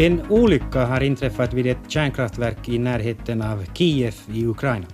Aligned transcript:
En 0.00 0.22
olycka 0.30 0.86
har 0.86 1.00
inträffat 1.00 1.54
vid 1.54 1.66
ett 1.66 1.90
kärnkraftverk 1.90 2.68
i 2.68 2.78
närheten 2.78 3.42
av 3.42 3.64
Kiev 3.74 4.14
i 4.32 4.46
Ukraina. 4.46 4.86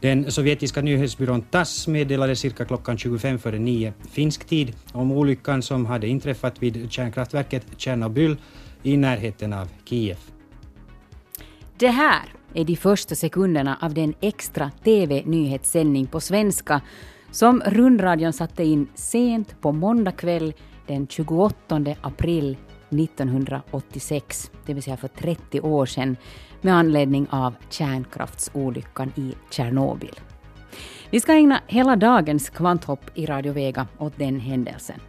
Den 0.00 0.30
sovjetiska 0.30 0.82
nyhetsbyrån 0.82 1.42
TASS 1.42 1.88
meddelade 1.88 2.36
cirka 2.36 2.64
klockan 2.64 2.98
25 2.98 3.38
före 3.38 3.58
9 3.58 3.92
finsk 4.10 4.44
tid 4.44 4.76
om 4.92 5.12
olyckan 5.12 5.62
som 5.62 5.86
hade 5.86 6.08
inträffat 6.08 6.62
vid 6.62 6.92
kärnkraftverket 6.92 7.66
Tjernobyl 7.76 8.36
i 8.82 8.96
närheten 8.96 9.52
av 9.52 9.68
Kiev. 9.84 10.18
Det 11.76 11.90
här 11.90 12.22
är 12.54 12.64
de 12.64 12.76
första 12.76 13.14
sekunderna 13.14 13.78
av 13.80 13.94
den 13.94 14.14
extra 14.20 14.70
TV-nyhetssändning 14.84 16.06
på 16.06 16.20
svenska 16.20 16.80
som 17.30 17.62
rundradion 17.66 18.32
satte 18.32 18.64
in 18.64 18.88
sent 18.94 19.60
på 19.60 19.72
måndag 19.72 20.12
kväll 20.12 20.52
den 20.86 21.06
28 21.06 21.56
april 22.00 22.56
1986, 22.90 24.50
det 24.66 24.74
vill 24.74 24.82
säga 24.82 24.96
för 24.96 25.08
30 25.08 25.60
år 25.60 25.86
sedan, 25.86 26.16
med 26.60 26.74
anledning 26.74 27.26
av 27.30 27.54
kärnkraftsolyckan 27.70 29.12
i 29.16 29.34
Tjernobyl. 29.50 30.20
Vi 31.10 31.20
ska 31.20 31.32
ägna 31.32 31.60
hela 31.66 31.96
dagens 31.96 32.50
kvanthopp 32.50 33.10
i 33.14 33.26
Radio 33.26 33.52
Vega 33.52 33.86
åt 33.98 34.18
den 34.18 34.40
händelsen. 34.40 35.00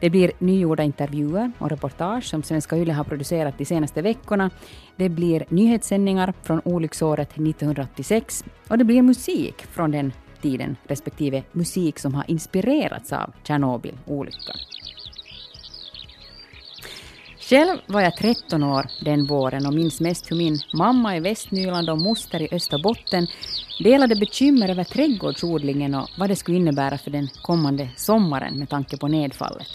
Det 0.00 0.10
blir 0.10 0.32
nygjorda 0.38 0.82
intervjuer 0.82 1.52
och 1.58 1.70
reportage 1.70 2.24
som 2.24 2.42
Svenska 2.42 2.76
Yle 2.76 2.92
har 2.92 3.04
producerat 3.04 3.58
de 3.58 3.64
senaste 3.64 4.02
veckorna. 4.02 4.50
Det 4.96 5.08
blir 5.08 5.44
nyhetssändningar 5.48 6.34
från 6.42 6.60
olycksåret 6.64 7.30
1986 7.30 8.44
och 8.68 8.78
det 8.78 8.84
blir 8.84 9.02
musik 9.02 9.62
från 9.62 9.90
den 9.90 10.12
tiden, 10.42 10.76
respektive 10.84 11.42
musik 11.52 11.98
som 11.98 12.14
har 12.14 12.24
inspirerats 12.28 13.12
av 13.12 13.32
Tjernobyl-olyckan. 13.44 14.56
Själv 17.50 17.78
var 17.86 18.00
jag 18.00 18.16
13 18.16 18.62
år 18.62 18.86
den 19.04 19.26
våren 19.26 19.66
och 19.66 19.74
minns 19.74 20.00
mest 20.00 20.30
hur 20.30 20.36
min 20.36 20.58
mamma 20.72 21.16
i 21.16 21.20
Västnyland 21.20 21.90
och 21.90 21.98
moster 21.98 22.42
i 22.42 22.48
Österbotten 22.52 23.26
delade 23.84 24.16
bekymmer 24.16 24.68
över 24.68 24.84
trädgårdsodlingen 24.84 25.94
och 25.94 26.08
vad 26.18 26.28
det 26.30 26.36
skulle 26.36 26.58
innebära 26.58 26.98
för 26.98 27.10
den 27.10 27.28
kommande 27.42 27.88
sommaren 27.96 28.58
med 28.58 28.68
tanke 28.68 28.96
på 28.96 29.08
nedfallet. 29.08 29.66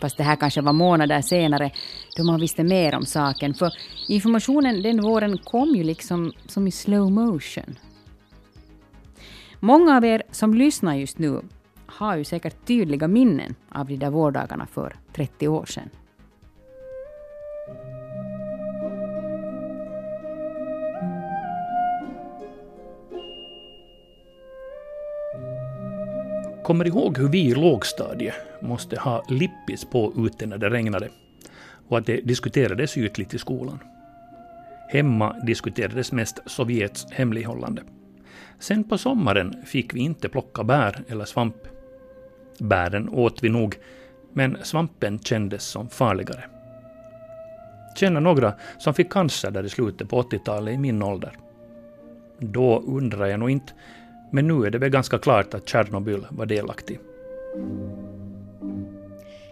Fast 0.00 0.16
det 0.16 0.22
här 0.22 0.36
kanske 0.36 0.60
var 0.60 0.72
månader 0.72 1.20
senare 1.20 1.70
då 2.16 2.24
man 2.24 2.40
visste 2.40 2.64
mer 2.64 2.94
om 2.94 3.06
saken, 3.06 3.54
för 3.54 3.72
informationen 4.08 4.82
den 4.82 5.02
våren 5.02 5.38
kom 5.38 5.68
ju 5.68 5.84
liksom 5.84 6.32
som 6.46 6.66
i 6.66 6.70
slow 6.70 7.12
motion. 7.12 7.78
Många 9.60 9.96
av 9.96 10.04
er 10.04 10.22
som 10.30 10.54
lyssnar 10.54 10.94
just 10.94 11.18
nu 11.18 11.40
har 11.86 12.16
ju 12.16 12.24
säkert 12.24 12.66
tydliga 12.66 13.08
minnen 13.08 13.54
av 13.68 13.86
de 13.86 13.96
där 13.96 14.10
vårdagarna 14.10 14.66
för 14.66 14.96
30 15.12 15.48
år 15.48 15.64
sedan. 15.66 15.90
Kommer 26.70 26.86
ihåg 26.86 27.18
hur 27.18 27.28
vi 27.28 27.38
i 27.38 27.54
lågstadiet 27.54 28.34
måste 28.60 29.00
ha 29.00 29.24
lippis 29.28 29.84
på 29.84 30.12
ute 30.16 30.46
när 30.46 30.58
det 30.58 30.70
regnade 30.70 31.08
och 31.88 31.98
att 31.98 32.06
det 32.06 32.20
diskuterades 32.20 32.96
ytligt 32.96 33.34
i 33.34 33.38
skolan. 33.38 33.78
Hemma 34.88 35.36
diskuterades 35.46 36.12
mest 36.12 36.38
Sovjets 36.46 37.06
hemlighållande. 37.12 37.82
Sen 38.58 38.84
på 38.84 38.98
sommaren 38.98 39.64
fick 39.66 39.94
vi 39.94 40.00
inte 40.00 40.28
plocka 40.28 40.64
bär 40.64 41.04
eller 41.08 41.24
svamp. 41.24 41.56
Bären 42.58 43.08
åt 43.08 43.44
vi 43.44 43.48
nog, 43.48 43.76
men 44.32 44.56
svampen 44.62 45.18
kändes 45.18 45.64
som 45.64 45.88
farligare. 45.88 46.44
Känner 47.96 48.20
några 48.20 48.54
som 48.78 48.94
fick 48.94 49.12
cancer 49.12 49.50
där 49.50 49.64
i 49.64 49.68
slutet 49.68 50.08
på 50.08 50.22
80-talet 50.22 50.74
i 50.74 50.78
min 50.78 51.02
ålder. 51.02 51.32
Då 52.38 52.80
undrar 52.86 53.26
jag 53.26 53.40
nog 53.40 53.50
inte 53.50 53.72
men 54.30 54.46
nu 54.46 54.66
är 54.66 54.70
det 54.70 54.78
väl 54.78 54.90
ganska 54.90 55.18
klart 55.18 55.54
att 55.54 55.68
Tjernobyl 55.68 56.26
var 56.30 56.46
delaktig. 56.46 57.00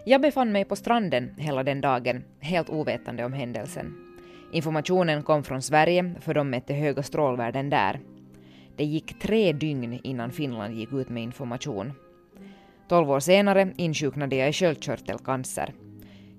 Jag 0.05 0.21
befann 0.21 0.51
mig 0.51 0.65
på 0.65 0.75
stranden 0.75 1.35
hela 1.37 1.63
den 1.63 1.81
dagen, 1.81 2.23
helt 2.39 2.69
ovetande 2.69 3.25
om 3.25 3.33
händelsen. 3.33 3.95
Informationen 4.51 5.23
kom 5.23 5.43
från 5.43 5.61
Sverige, 5.61 6.13
för 6.21 6.33
de 6.33 6.49
mätte 6.49 6.73
höga 6.73 7.03
strålvärden 7.03 7.69
där. 7.69 7.99
Det 8.75 8.85
gick 8.85 9.19
tre 9.19 9.53
dygn 9.53 9.99
innan 10.03 10.31
Finland 10.31 10.73
gick 10.73 10.93
ut 10.93 11.09
med 11.09 11.23
information. 11.23 11.93
Tolv 12.87 13.11
år 13.11 13.19
senare 13.19 13.73
insjuknade 13.77 14.35
jag 14.35 14.49
i 14.49 14.53
sköldkörtelcancer. 14.53 15.73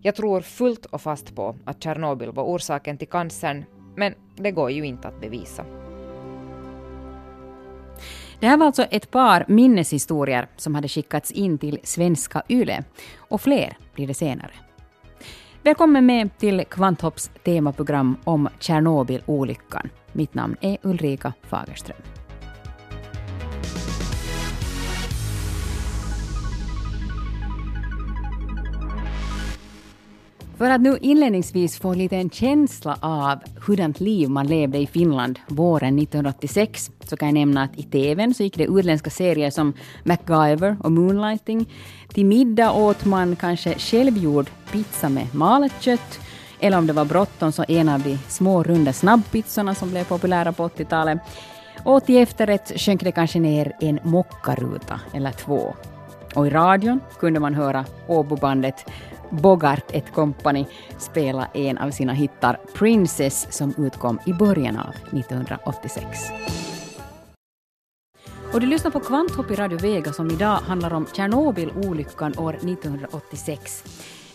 Jag 0.03 0.15
tror 0.15 0.41
fullt 0.41 0.87
och 0.87 1.01
fast 1.01 1.35
på 1.37 1.57
att 1.65 1.83
Tjernobyl 1.83 2.31
var 2.31 2.45
orsaken 2.45 2.99
till 2.99 3.09
cancern, 3.09 3.65
men 3.97 4.15
det 4.37 4.51
går 4.51 4.71
ju 4.71 4.87
inte 4.87 5.09
att 5.09 5.21
bevisa. 5.21 5.65
Det 8.41 8.47
här 8.47 8.57
var 8.57 8.67
alltså 8.67 8.83
ett 8.83 9.11
par 9.11 9.45
minneshistorier 9.49 10.49
som 10.57 10.75
hade 10.75 10.89
skickats 10.89 11.31
in 11.31 11.59
till 11.59 11.79
Svenska 11.83 12.43
Yle. 12.49 12.85
Och 13.19 13.41
fler 13.41 13.77
blir 13.95 14.07
det 14.07 14.15
senare. 14.15 14.51
Välkommen 15.63 16.07
med 16.07 16.39
till 16.39 16.65
Kvanthopps 16.71 17.31
temaprogram 17.45 18.17
om 18.25 18.49
Tjernobylolyckan. 18.59 19.91
Mitt 20.13 20.35
namn 20.35 20.57
är 20.61 20.79
Ulrika 20.83 21.33
Fagerström. 21.43 22.20
För 30.61 30.71
att 30.71 30.81
nu 30.81 30.99
inledningsvis 31.01 31.79
få 31.79 31.95
lite 31.95 32.17
en 32.17 32.31
känsla 32.31 32.99
av 33.01 33.39
hurdant 33.67 34.01
liv 34.01 34.31
man 34.31 34.47
levde 34.47 34.79
i 34.79 34.87
Finland 34.87 35.39
våren 35.47 35.99
1986 35.99 36.91
så 37.05 37.17
kan 37.17 37.29
jag 37.29 37.35
nämna 37.35 37.63
att 37.63 37.79
i 37.79 37.83
TVn 37.83 38.35
så 38.35 38.43
gick 38.43 38.57
det 38.57 38.65
utländska 38.65 39.11
serier 39.11 39.51
som 39.51 39.73
MacGyver 40.05 40.77
och 40.81 40.93
Moonlighting. 40.93 41.69
Till 42.09 42.27
middag 42.27 42.73
åt 42.73 43.05
man 43.05 43.37
kanske 43.37 43.79
självgjord 43.79 44.51
pizza 44.73 45.09
med 45.09 45.35
malet 45.35 45.73
kött 45.81 46.21
eller 46.61 46.79
om 46.79 46.87
det 46.87 46.93
var 46.93 47.05
bråttom 47.05 47.53
så 47.53 47.65
en 47.69 47.89
av 47.89 48.03
de 48.03 48.19
små 48.29 48.63
runda 48.63 48.93
snabbpizzorna 48.93 49.75
som 49.75 49.91
blev 49.91 50.05
populära 50.05 50.53
på 50.53 50.69
80-talet. 50.69 51.19
Och 51.85 52.05
till 52.05 52.17
efterrätt 52.17 52.81
sjönk 52.81 53.05
det 53.05 53.13
kanske 53.13 53.41
ner 53.41 53.73
en 53.81 53.99
mockaruta 54.03 55.01
eller 55.15 55.33
två. 55.33 55.75
Och 56.35 56.47
i 56.47 56.51
radion 56.51 57.01
kunde 57.19 57.41
man 57.41 57.55
höra 57.55 57.85
Åbobandet 58.07 58.87
Bogart 59.31 59.95
et 59.95 60.13
Company 60.13 60.67
spela 60.99 61.47
en 61.55 61.79
av 61.79 61.91
sina 61.91 62.13
hittar 62.13 62.61
Princess 62.75 63.47
som 63.51 63.75
utkom 63.79 64.19
i 64.27 64.33
början 64.33 64.79
av 64.79 64.95
1986. 65.19 66.31
Och 68.53 68.61
du 68.61 68.67
lyssnar 68.67 68.91
på 68.91 69.01
Kvanthopp 69.01 69.51
i 69.51 69.55
Radio 69.55 69.79
Vega 69.79 70.13
som 70.13 70.31
idag 70.31 70.57
handlar 70.57 70.93
om 70.93 71.07
Tjernobyl-olyckan 71.07 72.39
år 72.39 72.55
1986. 72.55 73.85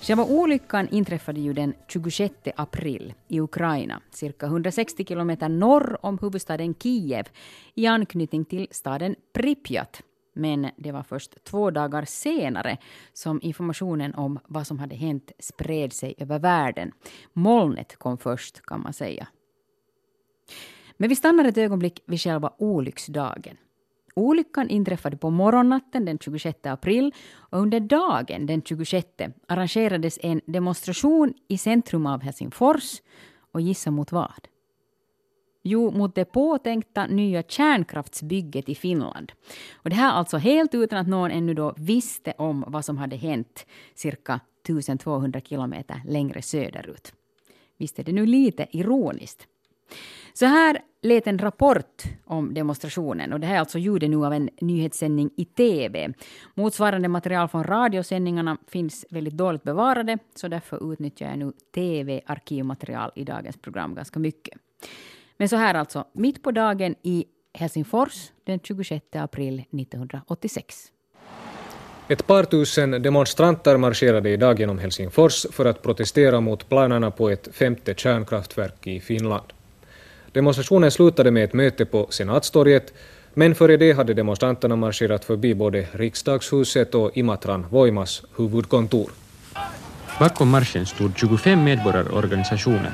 Själva 0.01 0.24
olyckan 0.24 0.88
inträffade 0.89 1.39
ju 1.39 1.53
den 1.53 1.74
26 1.88 2.33
april 2.56 3.13
i 3.27 3.39
Ukraina, 3.39 4.01
cirka 4.12 4.45
160 4.45 5.06
kilometer 5.06 5.50
norr 5.50 5.98
om 6.01 6.18
huvudstaden 6.18 6.74
Kiev, 6.74 7.25
i 7.74 7.88
anknytning 7.88 8.45
till 8.45 8.68
staden 8.71 9.15
Pripyat 9.33 10.01
men 10.36 10.72
det 10.78 10.92
var 10.92 11.04
först 11.04 11.44
två 11.44 11.72
dagar 11.72 12.06
senare 12.06 12.78
som 13.14 13.40
informationen 13.42 14.16
om 14.16 14.40
vad 14.48 14.68
som 14.68 14.80
hade 14.80 14.96
hänt 14.96 15.32
spred 15.40 15.94
sig 15.94 16.16
över 16.18 16.40
världen. 16.40 16.92
Molnet 17.34 17.96
kom 17.96 18.18
först, 18.18 18.62
kan 18.66 18.82
man 18.82 18.94
säga. 18.94 19.28
Men 20.98 21.10
vi 21.10 21.16
stannar 21.16 21.46
ett 21.46 21.58
ögonblick 21.58 22.00
vid 22.06 22.22
själva 22.22 22.54
olycksdagen. 22.58 23.58
Olyckan 24.16 24.70
inträffade 24.70 25.18
på 25.18 25.30
morgonnatten 25.30 26.06
den 26.06 26.20
26 26.20 26.66
april 26.66 27.14
och 27.34 27.60
under 27.60 27.80
dagen 27.80 28.46
den 28.46 28.62
26 28.62 29.08
arrangerades 29.48 30.20
en 30.22 30.42
demonstration 30.46 31.34
i 31.48 31.58
centrum 31.58 32.06
av 32.06 32.22
Helsingfors 32.22 33.02
och 33.52 33.62
gissa 33.62 33.92
mot 33.92 34.12
vad? 34.12 34.48
Jo, 35.67 35.91
mot 35.91 36.15
det 36.15 36.25
påtänkta 36.25 37.07
nya 37.07 37.44
kärnkraftsbygget 37.44 38.69
i 38.69 38.75
Finland. 38.75 39.31
Och 39.73 39.89
det 39.89 39.95
här 39.95 40.12
alltså 40.12 40.38
helt 40.38 40.73
utan 40.73 41.00
att 41.00 41.07
någon 41.07 41.31
ännu 41.31 41.53
då 41.53 41.73
visste 41.77 42.33
om 42.38 42.65
vad 42.67 42.85
som 42.85 42.97
hade 42.97 43.15
hänt 43.15 43.65
cirka 43.95 44.39
1200 44.63 45.41
kilometer 45.41 46.01
längre 46.07 46.41
söderut. 46.41 47.13
Visst 47.77 48.00
är 48.00 48.03
det 48.03 48.12
nu 48.12 48.25
lite 48.25 48.67
ironiskt. 48.71 49.47
Så 50.33 50.45
här 50.45 50.81
lät 51.01 51.27
en 51.27 51.39
rapport 51.39 52.03
om 52.25 52.53
demonstrationen. 52.53 53.33
Och 53.33 53.39
det 53.39 53.47
här 53.47 53.56
är 53.56 53.59
alltså 53.59 53.79
ljudet 53.79 54.09
nu 54.09 54.25
av 54.25 54.33
en 54.33 54.50
nyhetssändning 54.62 55.29
i 55.38 55.45
TV. 55.45 56.13
Motsvarande 56.56 57.07
material 57.07 57.47
från 57.47 57.63
radiosändningarna 57.63 58.57
finns 58.67 59.06
väldigt 59.09 59.38
dåligt 59.38 59.63
bevarade, 59.63 60.17
så 60.35 60.47
därför 60.47 60.94
utnyttjar 60.94 61.29
jag 61.29 61.39
nu 61.39 61.53
TV-arkivmaterial 61.75 63.12
i 63.15 63.23
dagens 63.23 63.57
program 63.57 63.95
ganska 63.95 64.19
mycket. 64.19 64.59
Men 65.38 65.50
så 65.50 65.56
här 65.56 65.74
alltså, 65.74 66.06
mitt 66.14 66.44
på 66.44 66.52
dagen 66.52 66.96
i 67.04 67.26
Helsingfors 67.54 68.32
den 68.44 68.60
26 68.60 69.06
april 69.16 69.60
1986. 69.60 70.92
Ett 72.08 72.28
par 72.28 72.44
tusen 72.44 72.92
demonstranter 72.92 73.78
marscherade 73.78 74.30
idag 74.30 74.60
genom 74.60 74.80
Helsingfors 74.80 75.46
för 75.52 75.66
att 75.66 75.82
protestera 75.82 76.42
mot 76.42 76.70
planerna 76.70 77.12
på 77.12 77.30
ett 77.30 77.48
femte 77.52 77.94
kärnkraftverk 77.98 78.88
i 78.88 79.00
Finland. 79.00 79.54
Demonstrationen 80.32 80.92
slutade 80.92 81.32
med 81.32 81.44
ett 81.44 81.54
möte 81.54 81.86
på 81.86 82.08
Senatstorget, 82.10 82.94
men 83.34 83.56
före 83.56 83.78
det 83.78 83.94
hade 83.94 84.14
demonstranterna 84.14 84.76
marscherat 84.76 85.26
förbi 85.26 85.56
både 85.56 85.88
riksdagshuset 85.92 86.96
och 86.96 87.18
Imatran 87.18 87.66
Voimas 87.70 88.24
huvudkontor. 88.38 89.12
Bakom 90.20 90.50
marschen 90.50 90.86
stod 90.86 91.18
25 91.18 91.64
medborgarorganisationer, 91.64 92.92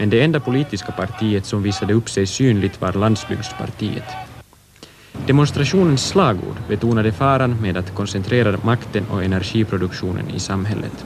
men 0.00 0.10
det 0.10 0.22
enda 0.24 0.40
politiska 0.40 0.92
partiet 0.92 1.46
som 1.46 1.62
visade 1.62 1.94
upp 1.94 2.10
sig 2.10 2.26
synligt 2.26 2.80
var 2.80 2.92
Landsbygdspartiet. 2.92 4.04
Demonstrationens 5.26 6.08
slagord 6.08 6.56
betonade 6.68 7.12
faran 7.12 7.56
med 7.60 7.76
att 7.76 7.94
koncentrera 7.94 8.58
makten 8.62 9.06
och 9.10 9.24
energiproduktionen 9.24 10.30
i 10.30 10.40
samhället. 10.40 11.04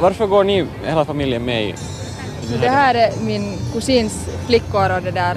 Varför 0.00 0.26
går 0.26 0.44
ni 0.44 0.66
hela 0.84 1.04
familjen 1.04 1.44
med 1.44 1.68
i 1.68 1.74
det 2.60 2.68
här 2.68 2.94
är 2.94 3.10
min 3.20 3.58
kusins 3.72 4.28
flickor 4.46 4.96
och 4.96 5.02
det 5.02 5.10
där, 5.10 5.36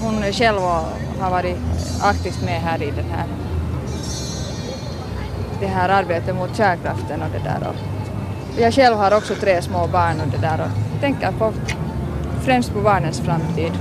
hon 0.00 0.32
själv 0.32 0.60
har 1.20 1.30
varit 1.30 1.56
aktivt 2.02 2.44
med 2.44 2.60
här 2.60 2.82
i 2.82 2.90
den 2.90 3.10
här, 3.10 3.26
det 5.60 5.66
här 5.66 5.88
arbetet 5.88 6.36
mot 6.36 6.56
kärnkraften 6.56 7.22
och 7.22 7.30
det 7.32 7.44
där. 7.44 7.93
Jag 8.58 8.74
själv 8.74 8.96
har 8.96 9.16
också 9.16 9.34
tre 9.34 9.62
små 9.62 9.86
barn 9.86 10.20
och 10.20 10.28
det 10.28 10.38
där 10.38 10.60
och 10.60 11.00
tänker 11.00 11.32
på, 11.32 11.52
främst 12.44 12.72
på 12.72 12.80
barnens 12.80 13.20
framtid. 13.20 13.72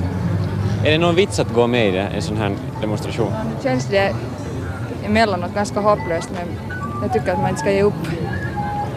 Är 0.86 0.92
det 0.92 0.98
någon 0.98 1.16
vits 1.16 1.40
att 1.40 1.54
gå 1.54 1.68
med 1.68 1.94
i 1.94 1.98
en 1.98 2.22
sån 2.22 2.38
här 2.38 2.56
demonstration? 2.82 3.32
Nu 3.32 3.64
känns 3.64 3.86
det 3.86 4.16
emellanåt 5.06 5.54
ganska 5.54 5.80
hopplöst 5.80 6.30
men 6.34 6.48
jag 7.02 7.14
tycker 7.14 7.34
att 7.34 7.40
man 7.40 7.50
inte 7.50 7.62
ska 7.62 7.72
ge 7.72 7.82
upp 7.84 8.08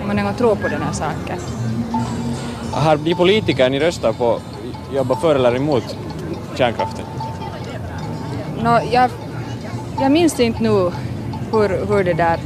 om 0.03 0.09
man 0.09 0.19
en 0.19 0.25
gång 0.25 0.35
tror 0.35 0.55
på 0.55 0.69
den 0.69 0.83
här 0.83 0.93
saken. 0.93 1.39
Har 2.73 2.97
de 2.97 3.15
politiker 3.15 3.71
ni 3.71 3.81
röstar 3.81 4.13
på 4.13 4.41
jobbat 4.95 5.21
för 5.21 5.35
eller 5.35 5.57
emot 5.57 5.97
kärnkraften? 6.55 7.05
No, 8.63 8.79
jag, 8.93 9.11
jag 10.01 10.13
minns 10.13 10.41
inte 10.41 10.63
nu 10.63 10.93
hur, 11.53 11.87
hur 11.87 12.05
det 12.05 12.15
där, 12.15 12.39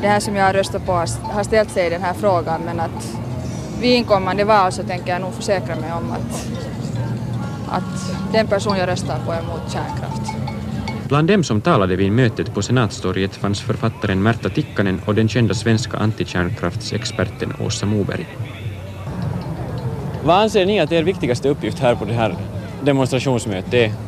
det 0.00 0.08
här 0.08 0.20
som 0.20 0.36
jag 0.36 0.44
har 0.44 0.52
röstat 0.52 0.86
på 0.86 0.92
har 1.22 1.44
ställt 1.44 1.70
sig 1.70 1.86
i 1.86 1.90
den 1.90 2.02
här 2.02 2.14
frågan 2.14 2.60
men 2.64 2.80
att 2.80 3.18
vid 3.80 3.94
inkommande 3.94 4.44
val 4.44 4.72
så 4.72 4.82
tänker 4.82 5.12
jag 5.12 5.20
nog 5.20 5.34
försäkra 5.34 5.76
mig 5.76 5.92
om 5.92 6.12
att, 6.12 6.48
att 7.68 8.32
den 8.32 8.46
person 8.46 8.78
jag 8.78 8.88
röstar 8.88 9.18
på 9.26 9.32
är 9.32 9.42
emot 9.42 9.72
kärnkraft. 9.72 10.32
Bland 11.08 11.28
dem 11.28 11.44
som 11.44 11.60
talade 11.60 11.96
vid 11.96 12.12
mötet 12.12 12.54
på 12.54 12.62
Senatstorget 12.62 13.34
fanns 13.34 13.60
författaren 13.60 14.22
Märta 14.22 14.48
Tikkanen 14.48 15.00
och 15.06 15.14
den 15.14 15.28
kända 15.28 15.54
svenska 15.54 15.96
antikärnkraftsexperten 15.96 17.52
Åsa 17.60 17.86
Moberg. 17.86 18.26
Vad 20.24 20.36
anser 20.36 20.66
ni 20.66 20.80
att 20.80 20.92
er 20.92 21.02
viktigaste 21.02 21.48
uppgift 21.48 21.78
här 21.78 21.94
på 21.94 22.04
det 22.04 22.12
här 22.12 22.36
demonstrationsmötet 22.82 23.74
är? 23.74 24.07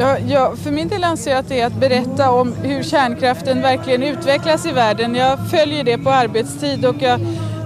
Ja, 0.00 0.18
ja, 0.18 0.52
för 0.56 0.70
min 0.70 0.88
del 0.88 1.04
anser 1.04 1.30
jag 1.30 1.40
att 1.40 1.48
det 1.48 1.60
är 1.60 1.66
att 1.66 1.80
berätta 1.80 2.30
om 2.30 2.54
hur 2.62 2.82
kärnkraften 2.82 3.62
verkligen 3.62 4.02
utvecklas 4.02 4.66
i 4.66 4.72
världen. 4.72 5.14
Jag 5.14 5.50
följer 5.50 5.84
det 5.84 5.98
på 5.98 6.10
arbetstid 6.10 6.84
och 6.84 6.96
jag, 6.98 7.20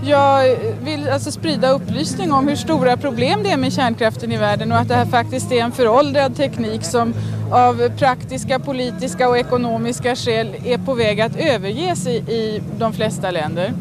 jag 0.04 0.56
vill 0.84 1.08
alltså 1.08 1.30
sprida 1.30 1.70
upplysning 1.70 2.32
om 2.32 2.48
hur 2.48 2.56
stora 2.56 2.96
problem 2.96 3.42
det 3.42 3.50
är 3.50 3.56
med 3.56 3.72
kärnkraften 3.72 4.32
i 4.32 4.36
världen 4.36 4.72
och 4.72 4.78
att 4.78 4.88
det 4.88 4.94
här 4.94 5.06
faktiskt 5.06 5.52
är 5.52 5.60
en 5.60 5.72
föråldrad 5.72 6.36
teknik 6.36 6.84
som 6.84 7.14
av 7.52 7.88
praktiska, 7.98 8.58
politiska 8.58 9.28
och 9.28 9.38
ekonomiska 9.38 10.16
skäl 10.16 10.56
är 10.64 10.78
på 10.78 10.94
väg 10.94 11.20
att 11.20 11.36
överges 11.36 12.06
i, 12.06 12.16
i 12.16 12.62
de 12.78 12.92
flesta 12.92 13.30
länder. 13.30 13.72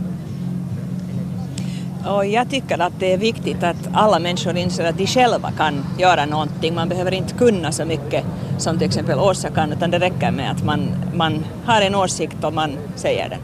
Och 2.07 2.25
jag 2.25 2.49
tycker 2.49 2.81
att 2.81 2.99
det 2.99 3.13
är 3.13 3.17
viktigt 3.17 3.63
att 3.63 3.89
alla 3.93 4.19
människor 4.19 4.57
inser 4.57 4.85
att 4.85 4.97
de 4.97 5.07
själva 5.07 5.51
kan 5.51 5.85
göra 5.99 6.25
någonting. 6.25 6.75
Man 6.75 6.89
behöver 6.89 7.13
inte 7.13 7.33
kunna 7.33 7.71
så 7.71 7.85
mycket 7.85 8.25
som 8.57 8.77
till 8.77 8.87
exempel 8.87 9.19
Åsa 9.19 9.49
kan, 9.49 9.73
utan 9.73 9.91
det 9.91 9.99
räcker 9.99 10.31
med 10.31 10.51
att 10.51 10.63
man, 10.63 10.87
man 11.15 11.45
har 11.65 11.81
en 11.81 11.95
åsikt 11.95 12.43
och 12.43 12.53
man 12.53 12.71
säger 12.95 13.29
den. 13.29 13.39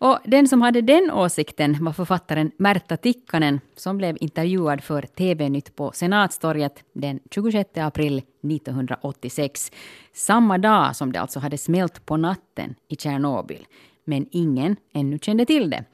Och 0.00 0.18
den 0.24 0.48
som 0.48 0.62
hade 0.62 0.80
den 0.80 1.10
åsikten 1.10 1.84
var 1.84 1.92
författaren 1.92 2.50
Märta 2.56 2.96
Tikkanen 2.96 3.60
som 3.76 3.98
blev 3.98 4.16
intervjuad 4.20 4.82
för 4.84 5.02
TV-nytt 5.02 5.76
på 5.76 5.92
Senatstorget 5.94 6.84
den 6.92 7.20
26 7.30 7.70
april 7.76 8.18
1986. 8.18 9.72
Samma 10.12 10.58
dag 10.58 10.96
som 10.96 11.12
det 11.12 11.20
alltså 11.20 11.40
hade 11.40 11.58
smält 11.58 12.06
på 12.06 12.16
natten 12.16 12.74
i 12.88 12.96
Tjernobyl. 12.96 13.66
Men 14.04 14.26
ingen 14.30 14.76
ännu 14.92 15.18
kände 15.18 15.46
till 15.46 15.70
det. 15.70 15.84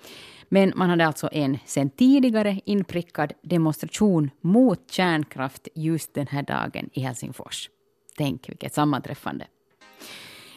Men 0.48 0.72
man 0.76 0.90
hade 0.90 1.06
alltså 1.06 1.28
en 1.32 1.58
sen 1.66 1.90
tidigare 1.90 2.60
inprickad 2.64 3.32
demonstration 3.42 4.30
mot 4.40 4.90
kärnkraft 4.90 5.68
just 5.74 6.14
den 6.14 6.26
här 6.26 6.42
dagen 6.42 6.90
i 6.92 7.00
Helsingfors. 7.00 7.70
Tänk 8.16 8.48
vilket 8.48 8.74
sammanträffande. 8.74 9.46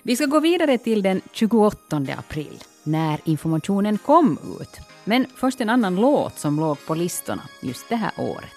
Vi 0.04 0.16
ska 0.16 0.26
gå 0.26 0.40
vidare 0.40 0.78
till 0.78 1.02
den 1.02 1.22
28 1.32 1.78
april, 2.18 2.60
när 2.84 3.20
informationen 3.26 3.98
kom 3.98 4.38
ut. 4.62 4.80
Men 5.04 5.26
först 5.36 5.62
en 5.62 5.70
annan 5.70 5.96
låt 5.96 6.40
som 6.40 6.60
låg 6.60 6.86
på 6.88 6.96
listorna 6.96 7.42
just 7.62 7.90
det 7.90 7.96
här 7.96 8.12
året. 8.18 8.56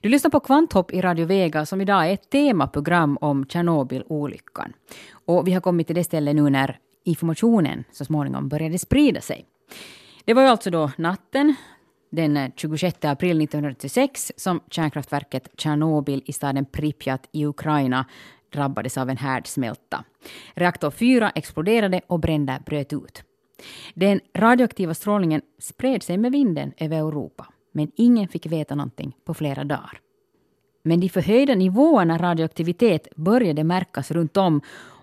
Du 0.00 0.08
lyssnar 0.08 0.30
på 0.30 0.40
Kvanthopp 0.40 0.92
i 0.92 1.00
Radio 1.00 1.26
Vega 1.26 1.66
som 1.66 1.80
idag 1.80 2.08
är 2.08 2.14
ett 2.14 2.30
temaprogram 2.30 3.18
om 3.20 3.46
Tjernobylolyckan. 3.46 4.72
Och 5.12 5.48
vi 5.48 5.52
har 5.52 5.60
kommit 5.60 5.86
till 5.86 5.96
det 5.96 6.04
ställe 6.04 6.32
nu 6.32 6.50
när 6.50 6.78
informationen 7.04 7.84
så 7.92 8.04
småningom 8.04 8.48
började 8.48 8.78
sprida 8.78 9.20
sig. 9.20 9.46
Det 10.24 10.34
var 10.34 10.42
ju 10.42 10.48
alltså 10.48 10.70
då 10.70 10.90
natten 10.96 11.54
den 12.10 12.36
eh, 12.36 12.50
26 12.56 13.04
april 13.04 13.42
1986 13.42 14.32
som 14.36 14.60
kärnkraftverket 14.70 15.48
Tjernobyl 15.56 16.22
i 16.26 16.32
staden 16.32 16.64
Pripyat 16.64 17.28
i 17.32 17.46
Ukraina 17.46 18.06
drabbades 18.52 18.98
av 18.98 19.10
en 19.10 19.16
härdsmälta. 19.16 20.04
Reaktor 20.54 20.90
4 20.90 21.30
exploderade 21.30 22.00
och 22.06 22.20
bränder 22.20 22.58
bröt 22.66 22.92
ut. 22.92 23.22
Den 23.94 24.20
radioaktiva 24.36 24.94
strålningen 24.94 25.42
spred 25.58 26.02
sig 26.02 26.18
med 26.18 26.32
vinden 26.32 26.72
över 26.76 26.96
Europa, 26.96 27.46
men 27.72 27.90
ingen 27.96 28.28
fick 28.28 28.46
veta 28.46 28.74
någonting 28.74 29.16
på 29.24 29.34
flera 29.34 29.64
dagar. 29.64 30.00
Men 30.82 31.00
de 31.00 31.08
förhöjda 31.08 31.54
nivåerna 31.54 32.18
radioaktivitet 32.18 33.08
började 33.16 33.64
märkas 33.64 34.10
runt 34.10 34.36
om 34.36 34.60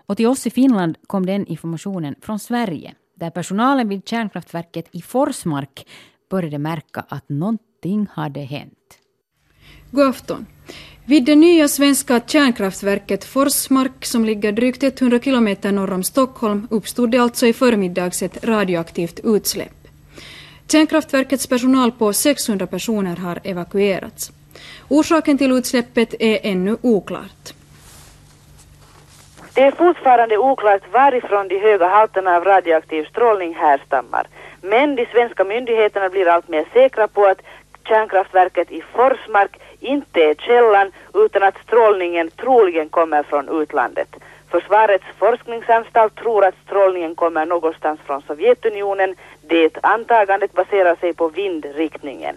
och 0.08 0.16
till 0.16 0.26
oss 0.26 0.46
i 0.46 0.50
Finland 0.50 0.96
kom 1.06 1.26
den 1.26 1.46
informationen 1.46 2.14
från 2.20 2.38
Sverige, 2.38 2.94
där 3.14 3.30
personalen 3.30 3.88
vid 3.88 4.08
kärnkraftverket 4.08 4.88
i 4.92 5.02
Forsmark 5.02 5.86
började 6.30 6.58
märka 6.58 7.04
att 7.08 7.28
någonting 7.28 8.06
hade 8.12 8.40
hänt. 8.40 8.98
God 9.90 10.06
afton. 10.06 10.46
Vid 11.04 11.24
det 11.24 11.34
nya 11.34 11.68
svenska 11.68 12.20
kärnkraftverket 12.26 13.24
Forsmark, 13.24 14.04
som 14.04 14.24
ligger 14.24 14.52
drygt 14.52 14.82
100 14.82 15.20
kilometer 15.20 15.72
norr 15.72 15.92
om 15.92 16.02
Stockholm, 16.02 16.68
uppstod 16.70 17.10
det 17.10 17.18
alltså 17.18 17.46
i 17.46 17.52
förmiddags 17.52 18.22
ett 18.22 18.44
radioaktivt 18.44 19.20
utsläpp. 19.24 19.88
Kärnkraftverkets 20.68 21.46
personal 21.46 21.92
på 21.92 22.12
600 22.12 22.66
personer 22.66 23.16
har 23.16 23.40
evakuerats. 23.44 24.32
Orsaken 24.88 25.38
till 25.38 25.52
utsläppet 25.52 26.14
är 26.18 26.38
ännu 26.42 26.76
oklart. 26.82 27.54
Det 29.58 29.64
är 29.64 29.70
fortfarande 29.70 30.38
oklart 30.38 30.82
varifrån 30.92 31.48
de 31.48 31.58
höga 31.58 31.86
halterna 31.88 32.36
av 32.36 32.44
radioaktiv 32.44 33.04
strålning 33.04 33.54
härstammar. 33.54 34.26
Men 34.60 34.96
de 34.96 35.06
svenska 35.06 35.44
myndigheterna 35.44 36.08
blir 36.08 36.28
allt 36.28 36.48
mer 36.48 36.64
säkra 36.72 37.08
på 37.08 37.24
att 37.24 37.42
kärnkraftverket 37.88 38.72
i 38.72 38.82
Forsmark 38.82 39.60
inte 39.80 40.20
är 40.20 40.34
källan 40.34 40.92
utan 41.14 41.42
att 41.42 41.58
strålningen 41.66 42.30
troligen 42.30 42.88
kommer 42.88 43.22
från 43.22 43.62
utlandet. 43.62 44.08
Försvarets 44.50 45.04
forskningsanstalt 45.18 46.14
tror 46.14 46.44
att 46.44 46.54
strålningen 46.66 47.14
kommer 47.14 47.46
någonstans 47.46 48.00
från 48.06 48.22
Sovjetunionen 48.22 49.14
Det 49.48 49.78
antagandet 49.82 50.52
baserar 50.52 50.96
sig 50.96 51.14
på 51.14 51.28
vindriktningen. 51.28 52.36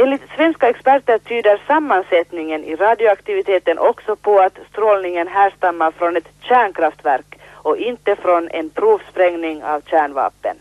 Enligt 0.00 0.22
svenska 0.36 0.68
experter 0.68 1.18
tyder 1.18 1.60
sammansättningen 1.66 2.64
i 2.64 2.76
radioaktiviteten 2.76 3.78
också 3.78 4.16
på 4.16 4.38
att 4.38 4.58
strålningen 4.70 5.28
härstammar 5.28 5.90
från 5.90 6.16
ett 6.16 6.28
kärnkraftverk 6.40 7.38
och 7.52 7.76
inte 7.76 8.16
från 8.16 8.48
en 8.48 8.70
provsprängning 8.70 9.64
av 9.64 9.80
kärnvapen. 9.80 10.56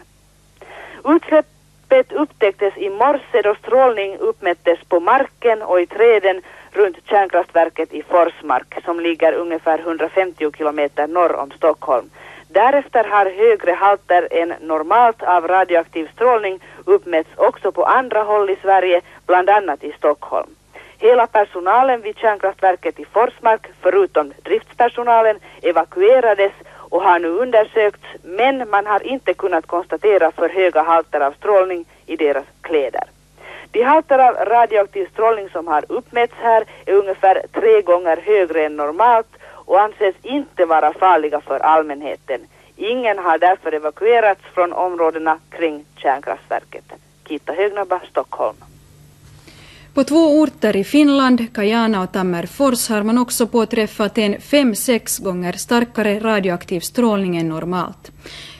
Utsläppet 1.05 2.11
upptäcktes 2.11 2.77
i 2.77 2.89
morse 2.89 3.41
då 3.41 3.55
strålning 3.55 4.17
uppmättes 4.17 4.79
på 4.89 4.99
marken 4.99 5.61
och 5.61 5.81
i 5.81 5.85
träden 5.85 6.41
runt 6.71 6.97
kärnkraftverket 7.09 7.93
i 7.93 8.03
Forsmark 8.03 8.77
som 8.85 8.99
ligger 8.99 9.33
ungefär 9.33 9.79
150 9.79 10.51
kilometer 10.57 11.07
norr 11.07 11.35
om 11.35 11.51
Stockholm. 11.51 12.09
Därefter 12.63 13.03
har 13.03 13.25
högre 13.25 13.71
halter 13.71 14.27
än 14.31 14.53
normalt 14.61 15.23
av 15.23 15.47
radioaktiv 15.47 16.09
strålning 16.13 16.59
uppmätts 16.85 17.29
också 17.35 17.71
på 17.71 17.83
andra 17.83 18.23
håll 18.23 18.49
i 18.49 18.57
Sverige, 18.61 19.01
bland 19.25 19.49
annat 19.49 19.83
i 19.83 19.91
Stockholm. 19.91 20.49
Hela 20.99 21.27
personalen 21.27 22.01
vid 22.01 22.17
kärnkraftverket 22.17 22.99
i 22.99 23.05
Forsmark, 23.05 23.67
förutom 23.81 24.33
driftspersonalen, 24.43 25.39
evakuerades 25.61 26.51
och 26.89 27.01
har 27.01 27.19
nu 27.19 27.27
undersökts, 27.27 28.07
men 28.23 28.69
man 28.69 28.85
har 28.85 29.07
inte 29.07 29.33
kunnat 29.33 29.67
konstatera 29.67 30.31
för 30.31 30.49
höga 30.49 30.81
halter 30.81 31.19
av 31.19 31.31
strålning 31.31 31.85
i 32.05 32.15
deras 32.15 32.45
kläder. 32.61 33.03
De 33.71 33.83
halter 33.83 34.19
av 34.19 34.35
radioaktiv 34.35 35.09
strålning 35.13 35.49
som 35.49 35.67
har 35.67 35.83
uppmätts 35.89 36.35
här 36.37 36.63
är 36.85 36.93
ungefär 36.93 37.41
tre 37.53 37.81
gånger 37.81 38.17
högre 38.17 38.65
än 38.65 38.75
normalt 38.75 39.27
och 39.67 39.81
anses 39.81 40.15
inte 40.23 40.65
vara 40.65 40.93
farliga 40.93 41.41
för 41.41 41.59
allmänheten. 41.59 42.39
Ingen 42.75 43.17
har 43.17 43.37
därför 43.37 43.71
evakuerats 43.71 44.41
från 44.53 44.73
områdena 44.73 45.39
kring 45.49 45.85
kärnkraftverket. 45.97 46.85
Kita 47.27 47.53
Högnabba, 47.53 47.99
Stockholm. 48.09 48.57
På 49.93 50.03
två 50.03 50.39
orter 50.41 50.75
i 50.75 50.83
Finland, 50.83 51.53
Kajana 51.53 52.03
och 52.03 52.11
Tammerfors, 52.11 52.89
har 52.89 53.03
man 53.03 53.17
också 53.17 53.47
påträffat 53.47 54.17
en 54.17 54.35
5-6 54.35 55.23
gånger 55.23 55.53
starkare 55.53 56.19
radioaktiv 56.19 56.79
strålning 56.79 57.37
än 57.37 57.49
normalt. 57.49 58.11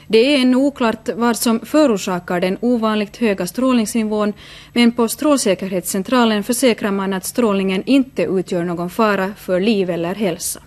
Det 0.07 0.17
är 0.17 0.41
ännu 0.41 0.57
oklart 0.57 1.09
vad 1.15 1.37
som 1.37 1.59
förorsakar 1.59 2.39
den 2.39 2.57
ovanligt 2.61 3.17
höga 3.17 3.47
strålningsnivån, 3.47 4.33
men 4.73 4.91
på 4.91 5.07
Strålsäkerhetscentralen 5.07 6.43
försäkrar 6.43 6.91
man 6.91 7.13
att 7.13 7.25
strålningen 7.25 7.83
inte 7.85 8.23
utgör 8.23 8.63
någon 8.63 8.89
fara 8.89 9.33
för 9.37 9.59
liv 9.59 9.89
eller 9.89 10.15
hälsa. 10.15 10.59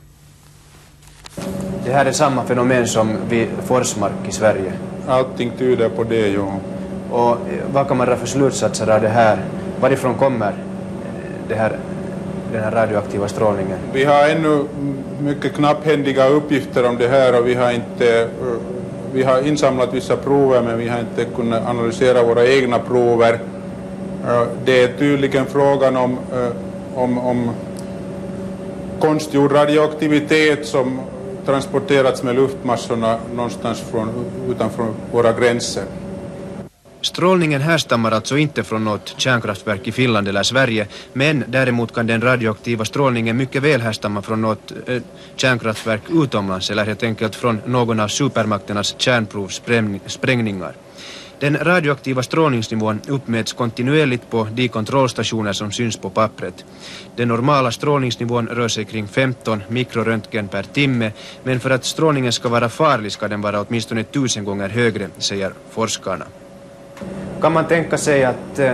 Det 1.85 1.93
här 1.93 2.07
är 2.07 2.13
samma 2.13 2.45
fenomen 2.45 2.87
som 2.87 3.17
vid 3.29 3.49
Forsmark 3.65 4.29
i 4.29 4.33
Sverige. 4.33 4.73
Allting 5.09 5.53
tyder 5.59 5.89
på 5.89 6.05
det, 6.05 6.29
ja. 6.29 6.55
Och 7.11 7.37
vad 7.73 7.89
kan 7.89 7.97
man 7.97 8.07
dra 8.07 8.17
för 8.17 8.27
slutsatser 8.27 8.91
av 8.91 9.01
det 9.01 9.09
här? 9.09 9.39
Varifrån 9.81 10.15
kommer 10.15 10.55
det 11.49 11.55
här, 11.55 11.79
den 12.53 12.63
här 12.63 12.71
radioaktiva 12.71 13.29
strålningen? 13.29 13.79
Vi 13.93 14.05
har 14.05 14.29
ännu 14.29 14.65
mycket 15.21 15.55
knapphändiga 15.55 16.29
uppgifter 16.29 16.89
om 16.89 16.97
det 16.97 17.09
här 17.09 17.41
och 17.41 17.49
vi 17.49 17.55
har 17.55 17.73
inte 17.73 18.29
vi 19.13 19.23
har 19.23 19.47
insamlat 19.47 19.95
vissa 19.95 20.17
prover 20.17 20.63
men 20.63 20.79
vi 20.79 20.89
har 20.89 21.01
inte 21.01 21.25
kunnat 21.25 21.69
analysera 21.69 22.23
våra 22.23 22.47
egna 22.47 22.79
prover. 22.79 23.39
Det 24.65 24.83
är 24.83 24.99
tydligen 24.99 25.47
frågan 25.47 25.97
om, 25.97 26.19
om, 26.95 27.19
om 27.19 27.51
konstgjord 29.01 29.53
radioaktivitet 29.53 30.67
som 30.67 31.01
transporterats 31.47 32.23
med 32.23 32.35
luftmassorna 32.35 33.19
någonstans 33.35 33.81
från, 33.81 34.09
utanför 34.49 34.87
våra 35.13 35.33
gränser. 35.33 35.85
Strålningen 37.03 37.61
härstammar 37.61 38.13
alltså 38.13 38.39
inte 38.39 38.65
från 38.65 38.85
något 38.85 39.15
kärnkraftverk 39.17 39.89
i 39.89 39.93
Finland 39.93 40.29
eller 40.29 40.43
Sverige, 40.43 40.87
men 41.13 41.45
däremot 41.49 41.95
kan 41.95 42.07
den 42.07 42.21
radioaktiva 42.21 42.85
strålningen 42.85 43.37
mycket 43.37 43.63
väl 43.63 43.81
härstamma 43.81 44.23
från 44.23 44.43
något 44.43 44.73
eh, 44.87 45.03
kärnkraftverk 45.37 46.03
utomlands 46.11 46.71
eller 46.71 46.87
helt 46.87 47.03
enkelt 47.03 47.35
från 47.35 47.61
någon 47.67 48.01
av 48.01 48.09
supermakternas 48.09 48.95
kärnprovsprängningar. 48.99 50.75
Den 51.41 51.57
radioaktiva 51.57 52.23
strålningsnivån 52.23 53.01
uppmäts 53.09 53.53
kontinuerligt 53.53 54.31
på 54.31 54.47
de 54.53 54.69
kontrollstationer 54.69 55.53
som 55.53 55.73
syns 55.73 55.97
på 55.97 56.11
pappret. 56.11 56.65
Den 57.17 57.29
normala 57.29 57.71
strålningsnivån 57.71 58.49
rör 58.49 58.69
sig 58.69 58.85
kring 58.85 59.09
15 59.09 59.63
mikroröntgen 59.69 60.49
per 60.49 60.63
timme, 60.63 61.13
men 61.43 61.61
för 61.61 61.71
att 61.71 61.85
strålningen 61.85 62.33
ska 62.33 62.49
vara 62.49 62.69
farlig 62.69 63.13
ska 63.13 63.29
den 63.29 63.41
vara 63.41 63.61
åtminstone 63.61 64.05
tusen 64.05 64.45
gånger 64.45 64.69
högre, 64.69 65.09
säger 65.19 65.53
forskarna. 65.71 66.25
Kan 67.41 67.53
man 67.53 67.65
tänka 67.65 67.99
sig 67.99 68.25
att 68.25 68.59
eh, 68.59 68.73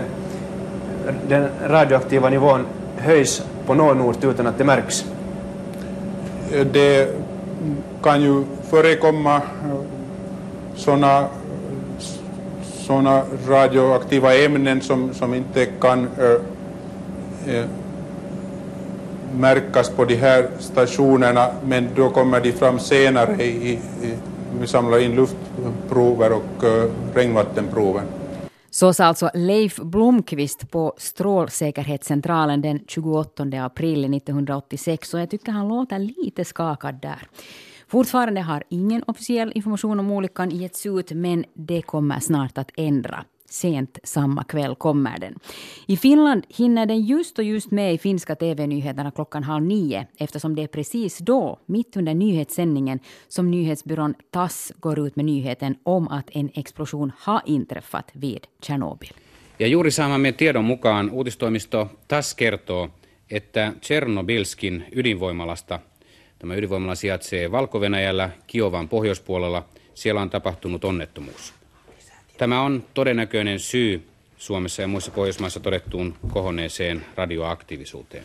den 1.29 1.49
radioaktiva 1.67 2.29
nivån 2.29 2.67
höjs 2.97 3.43
på 3.67 3.75
någon 3.75 4.01
ort 4.01 4.25
utan 4.25 4.47
att 4.47 4.59
det 4.59 4.65
märks? 4.65 5.05
Eh, 6.53 6.67
det 6.67 7.17
kan 8.03 8.23
ju 8.23 8.45
förekomma 8.71 9.37
eh, 9.37 9.43
sådana 10.77 11.29
sådana 12.87 13.23
radioaktiva 13.49 14.35
ämnen 14.35 14.81
som, 14.81 15.15
som 15.15 15.35
inte 15.35 15.67
kan 15.67 16.09
äh, 17.47 17.65
märkas 19.35 19.91
på 19.91 20.05
de 20.05 20.15
här 20.15 20.49
stationerna 20.59 21.49
men 21.65 21.89
då 21.97 22.11
kommer 22.11 22.41
de 22.41 22.53
fram 22.53 22.79
senare 22.79 23.43
i, 23.43 23.73
i 23.73 23.79
vi 24.61 24.67
samlar 24.67 24.99
in 24.99 25.15
luftprover 25.17 26.33
och 26.33 26.65
äh, 26.65 26.91
regnvattenprover. 27.15 28.03
Så 28.71 28.93
sa 28.93 29.05
alltså 29.05 29.31
Leif 29.35 29.77
Blomqvist 29.77 30.71
på 30.71 30.95
Strålsäkerhetscentralen 30.97 32.63
den 32.63 32.81
28 32.89 33.43
april 33.61 34.15
1986 34.15 35.15
och 35.15 35.21
jag 35.21 35.31
tycker 35.31 35.53
han 35.53 35.69
låter 35.69 35.99
lite 35.99 36.45
skakad 36.45 36.95
där. 37.03 37.29
Fortfarande 37.89 38.41
har 38.41 38.63
ingen 38.69 39.03
officiell 39.07 39.53
information 39.55 40.01
om 40.01 40.11
olyckan 40.11 40.51
getts 40.51 40.87
ut 40.87 41.13
men 41.13 41.45
det 41.55 41.83
kommer 41.83 42.21
snart 42.21 42.59
att 42.59 42.71
ändra. 42.77 43.25
Sent 43.49 43.99
samma 44.05 44.45
kväll 44.45 44.75
kommer 44.75 45.19
den. 45.19 45.39
I 45.87 45.97
Finland 45.97 46.45
hinner 46.49 46.87
den 46.87 47.01
just 47.03 47.39
och 47.39 47.45
just 47.45 47.71
med 47.71 47.95
i 47.95 47.99
finska 47.99 48.35
TV-nyheterna 48.35 49.11
klockan 49.11 49.43
halv 49.43 49.65
nio 49.65 50.07
eftersom 50.19 50.55
det 50.55 50.63
är 50.63 50.67
precis 50.67 51.19
då, 51.19 51.59
mitt 51.67 51.97
under 51.97 52.15
nyhetssändningen, 52.15 52.99
som 53.29 53.51
nyhetsbyrån 53.51 54.15
TASS 54.31 54.73
går 54.77 54.99
ut 54.99 55.17
med 55.17 55.25
nyheten 55.25 55.77
om 55.83 56.09
att 56.09 56.31
en 56.31 56.51
explosion 56.55 57.13
har 57.19 57.43
inträffat 57.47 58.11
vid 58.13 58.47
Tjernobyl. 58.63 59.13
Ja 59.59 59.67
juuri 59.67 59.91
saamamme 59.91 60.33
tiedon 60.33 60.65
mukaan 60.65 61.11
uutistoimisto 61.11 61.89
TASS 62.09 62.35
kertoo, 62.35 62.89
että 63.31 63.73
Tjernobylskin 63.81 64.85
ydinvoimalasta, 64.93 65.81
tämä 66.39 66.55
ydinvoimala 66.55 66.95
sijaitsee 66.95 67.53
Valko-Venäjällä, 67.53 68.31
Kiovan 68.47 68.89
pohjoispuolella, 68.89 69.69
siellä 69.95 70.21
on 70.21 70.31
tapahtunut 70.31 70.85
onnettomuus. 70.85 71.55
Tämä 72.39 72.63
on 72.63 72.85
todennäköinen 72.95 73.61
syy 73.61 74.09
Suomessa 74.37 74.83
ja 74.83 74.89
muissa 74.89 75.11
Pohjoismaissa 75.11 75.61
todettuun 75.61 76.17
kohonneeseen 76.33 77.07
radioaktiivisuuteen. 77.15 78.25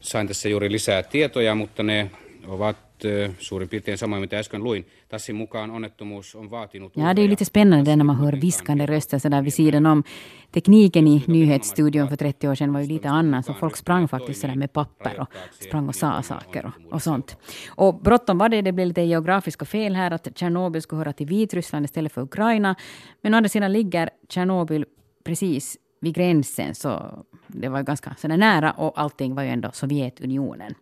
Sain 0.00 0.28
tässä 0.28 0.48
juuri 0.48 0.72
lisää 0.72 1.02
tietoja, 1.02 1.54
mutta 1.54 1.82
ne 1.82 2.10
ovat 2.46 2.76
suurin 3.38 3.68
piirtein 3.68 3.98
samoin 3.98 4.20
mitä 4.20 4.38
äsken 4.38 4.64
luin. 4.64 4.86
Tassin 5.08 5.36
mukaan 5.36 5.70
onnettomuus 5.70 6.34
on 6.34 6.50
vaatinut... 6.50 6.92
Ja, 6.96 7.16
det 7.16 7.22
är 7.22 7.28
lite 7.28 7.44
spännande 7.44 7.96
när 7.96 8.04
man 8.04 8.16
hör 8.16 8.32
viskande 8.32 8.86
röster 8.86 9.18
sådär 9.18 9.42
vid 9.42 9.54
sidan 9.54 9.86
om. 9.86 10.04
Tekniken 10.52 11.08
i 11.08 11.24
nyhetsstudion 11.26 12.08
för 12.08 12.16
30 12.16 12.48
år 12.48 12.54
sedan 12.54 12.72
var 12.72 12.80
ju 12.80 12.86
lite 12.86 13.08
annan, 13.08 13.42
så 13.42 13.54
folk 13.54 13.76
sprang 13.76 14.08
faktiskt 14.08 14.40
sådär 14.40 14.54
med 14.54 14.72
papper 14.72 15.20
och 15.20 15.28
sprang 15.60 15.88
och 15.88 15.94
sa 15.94 16.22
saker 16.22 16.66
och, 16.66 16.92
och 16.92 17.02
sånt. 17.02 17.36
Och 17.68 18.00
bråttom 18.00 18.38
var 18.38 18.48
det, 18.48 18.62
det 18.62 18.72
blev 18.72 18.86
lite 18.86 19.02
geografiska 19.02 19.64
fel 19.64 19.96
här, 19.96 20.10
att 20.10 20.38
Tjernobyl 20.38 20.82
skulle 20.82 20.98
höra 20.98 21.12
till 21.12 21.26
Vitryssland 21.26 21.84
istället 21.84 22.12
för 22.12 22.22
Ukraina. 22.22 22.74
Men 23.22 23.34
å 23.34 23.36
andra 23.36 23.48
sidan 23.48 23.72
ligger 23.72 24.10
Tjernobyl 24.28 24.84
precis 25.24 25.76
vid 26.00 26.14
gränsen, 26.14 26.74
så 26.74 27.24
det 27.46 27.68
var 27.68 27.82
ganska 27.82 28.14
sådär 28.18 28.36
nära 28.36 28.72
och 28.72 29.00
allting 29.00 29.34
var 29.34 29.42
ju 29.42 29.48
ändå 29.48 29.70
Sovjetunionen. 29.72 30.74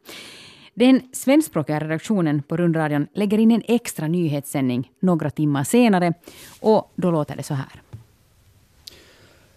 Den 0.74 1.00
svenskspråkiga 1.12 1.80
redaktionen 1.80 2.42
på 2.42 2.56
rundradion 2.56 3.06
lägger 3.14 3.38
in 3.38 3.50
en 3.50 3.62
extra 3.68 4.08
nyhetssändning 4.08 4.90
några 5.00 5.30
timmar 5.30 5.64
senare 5.64 6.12
och 6.60 6.92
då 6.96 7.10
låter 7.10 7.36
det 7.36 7.42
så 7.42 7.54
här. 7.54 7.82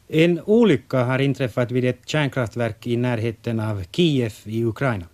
En 0.08 0.42
olycka 0.46 1.04
har 1.04 1.20
inträffat 1.20 1.72
vid 1.72 1.86
ett 1.86 2.10
kärnkraftverk 2.10 2.88
i 2.88 2.98
närheten 2.98 3.60
av 3.60 3.84
Kiev 3.92 4.34
i 4.44 4.64
Ukraina. 4.66 5.06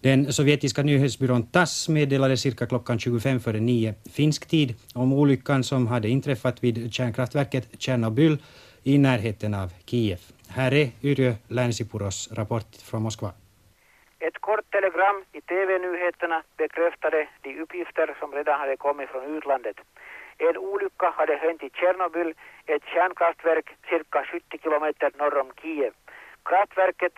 Den 0.00 0.32
sovjetiska 0.32 0.82
nyhetsbyrån 0.82 1.42
TASS 1.42 1.88
meddelade 1.88 2.36
cirka 2.36 2.66
klockan 2.66 2.98
25 2.98 3.40
före 3.40 3.60
9 3.60 3.94
finsk 4.10 4.46
tid 4.46 4.74
om 4.94 5.12
olyckan 5.12 5.64
som 5.64 5.86
hade 5.86 6.08
inträffat 6.08 6.64
vid 6.64 6.92
kärnkraftverket 6.92 7.68
Tjernobyl 7.78 8.38
i 8.82 8.98
närheten 8.98 9.54
av 9.54 9.72
Kiev. 9.86 10.20
Här 10.48 10.74
är 10.74 10.90
Yrjö 11.02 11.34
Länsipuros 11.48 12.28
rapport 12.32 12.76
från 12.76 13.02
Moskva. 13.02 13.32
Ett 14.22 14.38
kort 14.38 14.70
telegram 14.70 15.24
i 15.32 15.40
TV-nyheterna 15.40 16.42
bekräftade 16.56 17.28
de 17.42 17.60
uppgifter 17.60 18.16
som 18.20 18.32
redan 18.32 18.60
hade 18.60 18.76
kommit 18.76 19.08
från 19.10 19.36
utlandet. 19.36 19.76
En 20.38 20.56
olycka 20.56 21.10
hade 21.10 21.34
hänt 21.36 21.62
i 21.62 21.70
Tjernobyl, 21.70 22.34
ett 22.66 22.84
kärnkraftverk 22.84 23.70
cirka 23.88 24.24
70 24.24 24.58
kilometer 24.58 25.12
norr 25.18 25.38
om 25.38 25.52
Kiev. 25.62 25.92
Kraftverket 26.42 27.12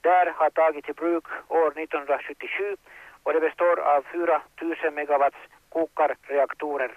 där 0.00 0.26
har 0.26 0.50
tagits 0.50 0.88
i 0.88 0.92
bruk 0.92 1.24
år 1.48 1.66
1977 1.66 2.76
och 3.22 3.32
det 3.32 3.40
består 3.40 3.80
av 3.80 4.02
4000 4.02 4.94
megawatts 4.94 5.38
kokarreaktorer. 5.68 6.92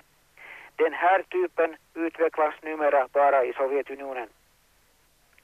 Den 0.75 0.94
här 0.94 1.24
typen 1.24 1.75
utvecklas 1.94 2.54
numera 2.62 3.08
bara 3.13 3.46
i 3.46 3.54
Sovjetunionen. 3.54 4.30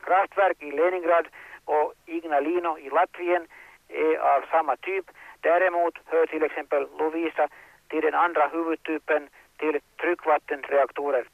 Kraftverk 0.03 0.63
i 0.63 0.71
Leningrad 0.71 1.27
och 1.65 1.93
Ignalino 2.05 2.77
i 2.77 2.89
Latvien 2.89 3.47
är 3.93 4.17
av 4.17 4.41
samma 4.51 4.75
typ. 4.75 5.05
Däremot 5.41 5.99
hör 6.05 6.25
till 6.25 6.43
exempel 6.43 6.87
Lovisa 6.99 7.47
till 7.87 8.01
den 8.01 8.13
andra 8.13 8.47
huvudtypen 8.47 9.29
till 9.57 9.79
tryckvattenreaktorer. 10.01 11.25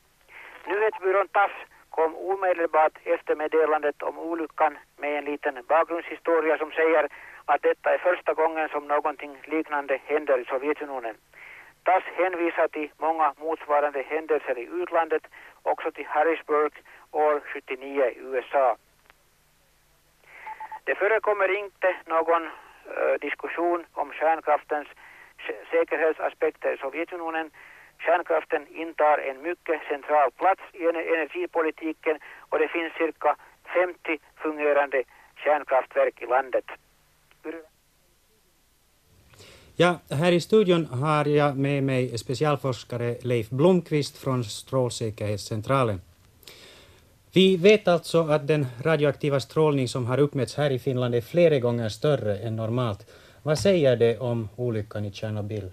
Nyhetsbyrån 0.67 1.27
TASS 1.27 1.51
kom 1.89 2.15
omedelbart 2.15 2.97
efter 3.03 3.35
meddelandet 3.35 4.01
om 4.01 4.19
olyckan 4.19 4.77
med 4.97 5.17
en 5.17 5.25
liten 5.25 5.59
bakgrundshistoria 5.67 6.57
som 6.57 6.71
säger 6.71 7.07
att 7.45 7.61
detta 7.61 7.93
är 7.93 7.97
första 7.97 8.33
gången 8.33 8.69
som 8.69 8.87
någonting 8.87 9.37
liknande 9.43 9.99
händer 10.05 10.37
i 10.39 10.45
Sovjetunionen. 10.45 11.15
TASS 11.83 12.03
hänvisar 12.03 12.67
till 12.67 12.91
många 12.97 13.33
motsvarande 13.37 14.01
händelser 14.01 14.57
i 14.57 14.67
utlandet, 14.81 15.23
också 15.63 15.91
till 15.91 16.05
Harrisburg 16.05 16.73
år 17.11 17.41
79 17.53 18.05
i 18.05 18.17
USA. 18.19 18.77
Det 20.89 20.95
förekommer 20.95 21.49
inte 21.63 21.89
någon 22.15 22.43
eh, 22.45 23.15
diskussion 23.21 23.79
om 24.01 24.07
kärnkraftens 24.19 24.87
säkerhetsaspekter 25.71 26.73
i 26.73 26.77
Sovjetunionen. 26.77 27.47
Kärnkraften 28.05 28.67
intar 28.83 29.17
en 29.17 29.41
mycket 29.41 29.79
central 29.91 30.31
plats 30.31 30.61
i 30.73 30.83
energipolitiken 31.15 32.15
och 32.49 32.59
det 32.59 32.67
finns 32.67 32.93
cirka 32.93 33.35
50 33.73 34.19
fungerande 34.43 35.03
kärnkraftverk 35.43 36.21
i 36.21 36.25
landet. 36.25 36.65
Ja, 39.75 39.99
här 40.21 40.31
i 40.31 40.41
studion 40.41 40.85
har 40.85 41.25
jag 41.25 41.57
med 41.57 41.83
mig 41.83 42.17
specialforskare 42.17 43.15
Leif 43.21 43.49
Blomqvist 43.49 44.17
från 44.23 44.43
Strålsäkerhetscentralen. 44.43 46.01
Vi 47.33 47.57
vet 47.57 47.87
alltså 47.87 48.21
att 48.21 48.47
den 48.47 48.65
radioaktiva 48.81 49.39
strålning 49.39 49.87
som 49.87 50.05
har 50.05 50.17
uppmätts 50.17 50.55
här 50.55 50.71
i 50.71 50.79
Finland 50.79 51.15
är 51.15 51.21
flera 51.21 51.59
gånger 51.59 51.89
större 51.89 52.37
än 52.37 52.55
normalt. 52.55 53.05
Vad 53.43 53.59
säger 53.59 53.97
det 53.97 54.17
om 54.17 54.49
olyckan 54.55 55.05
i 55.05 55.11
Tjernobyl? 55.11 55.71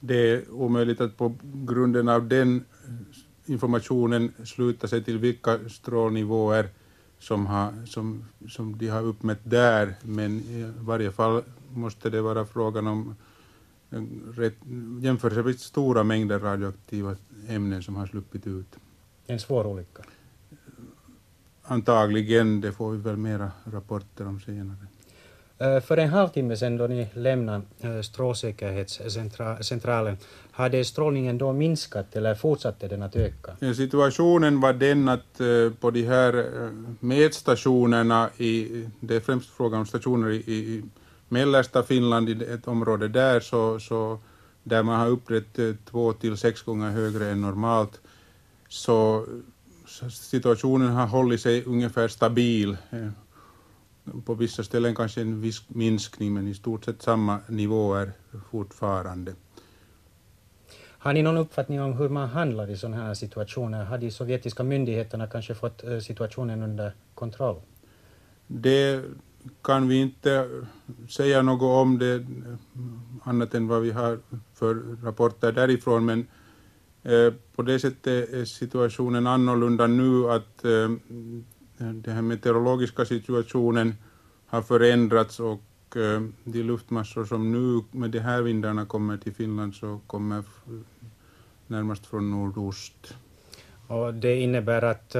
Det 0.00 0.30
är 0.30 0.50
omöjligt 0.50 1.00
att 1.00 1.16
på 1.16 1.34
grunden 1.42 2.08
av 2.08 2.28
den 2.28 2.64
informationen 3.46 4.32
sluta 4.44 4.88
sig 4.88 5.04
till 5.04 5.18
vilka 5.18 5.58
strålnivåer 5.68 6.68
som, 7.18 7.46
har, 7.46 7.86
som, 7.86 8.24
som 8.48 8.78
de 8.78 8.88
har 8.88 9.02
uppmätt 9.02 9.40
där, 9.42 9.94
men 10.02 10.40
i 10.40 10.72
varje 10.78 11.12
fall 11.12 11.42
måste 11.72 12.10
det 12.10 12.20
vara 12.20 12.46
frågan 12.46 12.86
om 12.86 13.16
rätt, 14.34 14.54
jämförelsevis 15.00 15.60
stora 15.60 16.04
mängder 16.04 16.38
radioaktiva 16.38 17.16
ämnen 17.48 17.82
som 17.82 17.96
har 17.96 18.06
sluppit 18.06 18.46
ut. 18.46 18.76
En 19.26 19.40
svår 19.40 19.66
olycka? 19.66 20.02
Antagligen, 21.66 22.60
det 22.60 22.72
får 22.72 22.90
vi 22.90 22.98
väl 22.98 23.16
mera 23.16 23.50
rapporter 23.72 24.26
om 24.26 24.40
senare. 24.40 24.86
För 25.80 25.96
en 25.96 26.08
halvtimme 26.08 26.56
sedan 26.56 26.76
då 26.76 26.86
ni 26.86 27.08
lämnade 27.14 27.62
strålsäkerhetscentralen, 28.02 30.16
hade 30.50 30.84
strålningen 30.84 31.38
då 31.38 31.52
minskat 31.52 32.16
eller 32.16 32.34
fortsatte 32.34 32.88
den 32.88 33.02
att 33.02 33.16
öka? 33.16 33.74
Situationen 33.74 34.60
var 34.60 34.72
den 34.72 35.08
att 35.08 35.40
på 35.80 35.90
de 35.90 36.02
här 36.02 36.46
mätstationerna, 37.00 38.30
i, 38.36 38.84
det 39.00 39.16
är 39.16 39.20
främst 39.20 39.50
fråga 39.50 39.78
om 39.78 39.86
stationer 39.86 40.30
i, 40.30 40.36
i 40.36 40.82
mellersta 41.28 41.82
Finland, 41.82 42.28
i 42.28 42.44
ett 42.44 42.68
område 42.68 43.08
där, 43.08 43.40
så, 43.40 43.80
så 43.80 44.18
där 44.62 44.82
man 44.82 45.00
har 45.00 45.08
upprätt 45.08 45.58
två 45.90 46.12
till 46.12 46.36
sex 46.36 46.62
gånger 46.62 46.90
högre 46.90 47.30
än 47.30 47.40
normalt, 47.40 48.00
så 48.68 49.26
situationen 50.10 50.92
har 50.92 51.06
hållit 51.06 51.40
sig 51.40 51.64
ungefär 51.64 52.08
stabil. 52.08 52.76
På 54.24 54.34
vissa 54.34 54.64
ställen 54.64 54.94
kanske 54.94 55.20
en 55.20 55.40
viss 55.40 55.62
minskning, 55.68 56.34
men 56.34 56.48
i 56.48 56.54
stort 56.54 56.84
sett 56.84 57.02
samma 57.02 57.38
nivåer 57.48 58.12
fortfarande. 58.50 59.34
Har 61.04 61.12
ni 61.12 61.22
någon 61.22 61.36
uppfattning 61.36 61.82
om 61.82 61.92
hur 61.92 62.08
man 62.08 62.28
handlar 62.28 62.70
i 62.70 62.76
sådana 62.76 62.96
här 62.96 63.14
situationer? 63.14 63.84
Har 63.84 63.98
de 63.98 64.10
sovjetiska 64.10 64.62
myndigheterna 64.62 65.26
kanske 65.26 65.54
fått 65.54 65.84
situationen 66.02 66.62
under 66.62 66.94
kontroll? 67.14 67.60
Det 68.46 69.04
kan 69.62 69.88
vi 69.88 70.00
inte 70.00 70.48
säga 71.10 71.42
något 71.42 71.62
om 71.62 71.98
det 71.98 72.26
annat 73.22 73.54
än 73.54 73.68
vad 73.68 73.82
vi 73.82 73.90
har 73.90 74.18
för 74.54 74.74
rapporter 75.02 75.52
därifrån, 75.52 76.04
men 76.04 76.26
Eh, 77.04 77.32
på 77.56 77.62
det 77.62 77.78
sättet 77.78 78.32
är 78.32 78.44
situationen 78.44 79.26
annorlunda 79.26 79.86
nu 79.86 80.30
att 80.30 80.64
eh, 80.64 80.90
den 81.78 82.14
här 82.14 82.22
meteorologiska 82.22 83.04
situationen 83.04 83.94
har 84.46 84.62
förändrats 84.62 85.40
och 85.40 85.96
eh, 85.96 86.22
de 86.44 86.62
luftmassor 86.62 87.24
som 87.24 87.52
nu 87.52 87.84
med 87.98 88.10
de 88.10 88.18
här 88.18 88.42
vindarna 88.42 88.86
kommer 88.86 89.16
till 89.16 89.34
Finland 89.34 89.74
så 89.74 90.00
kommer 90.06 90.44
närmast 91.66 92.06
från 92.06 92.30
nordost. 92.30 93.14
Och 93.86 94.14
det 94.14 94.36
innebär 94.40 94.82
att 94.82 95.16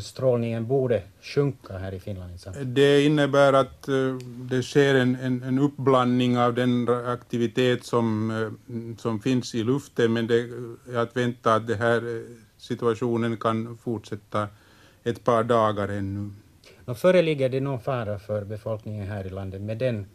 strålningen 0.00 0.66
borde 0.66 1.02
sjunka 1.22 1.78
här 1.78 1.94
i 1.94 2.00
Finland? 2.00 2.32
Det 2.62 3.04
innebär 3.04 3.52
att 3.52 3.88
det 4.50 4.62
sker 4.62 4.94
en, 4.94 5.16
en, 5.16 5.42
en 5.42 5.58
uppblandning 5.58 6.38
av 6.38 6.54
den 6.54 6.88
aktivitet 6.88 7.84
som, 7.84 8.32
som 8.98 9.20
finns 9.20 9.54
i 9.54 9.64
luften, 9.64 10.12
men 10.12 10.26
det 10.26 10.50
är 10.92 10.96
att 10.96 11.16
vänta 11.16 11.54
att 11.54 11.66
den 11.66 11.78
här 11.78 12.24
situationen 12.58 13.36
kan 13.36 13.78
fortsätta 13.78 14.48
ett 15.04 15.24
par 15.24 15.44
dagar 15.44 15.88
ännu. 15.88 16.30
Och 16.84 16.98
föreligger 16.98 17.48
det 17.48 17.60
någon 17.60 17.80
fara 17.80 18.18
för 18.18 18.44
befolkningen 18.44 19.06
här 19.06 19.26
i 19.26 19.30
landet 19.30 19.60
med 19.60 19.78
den 19.78 20.06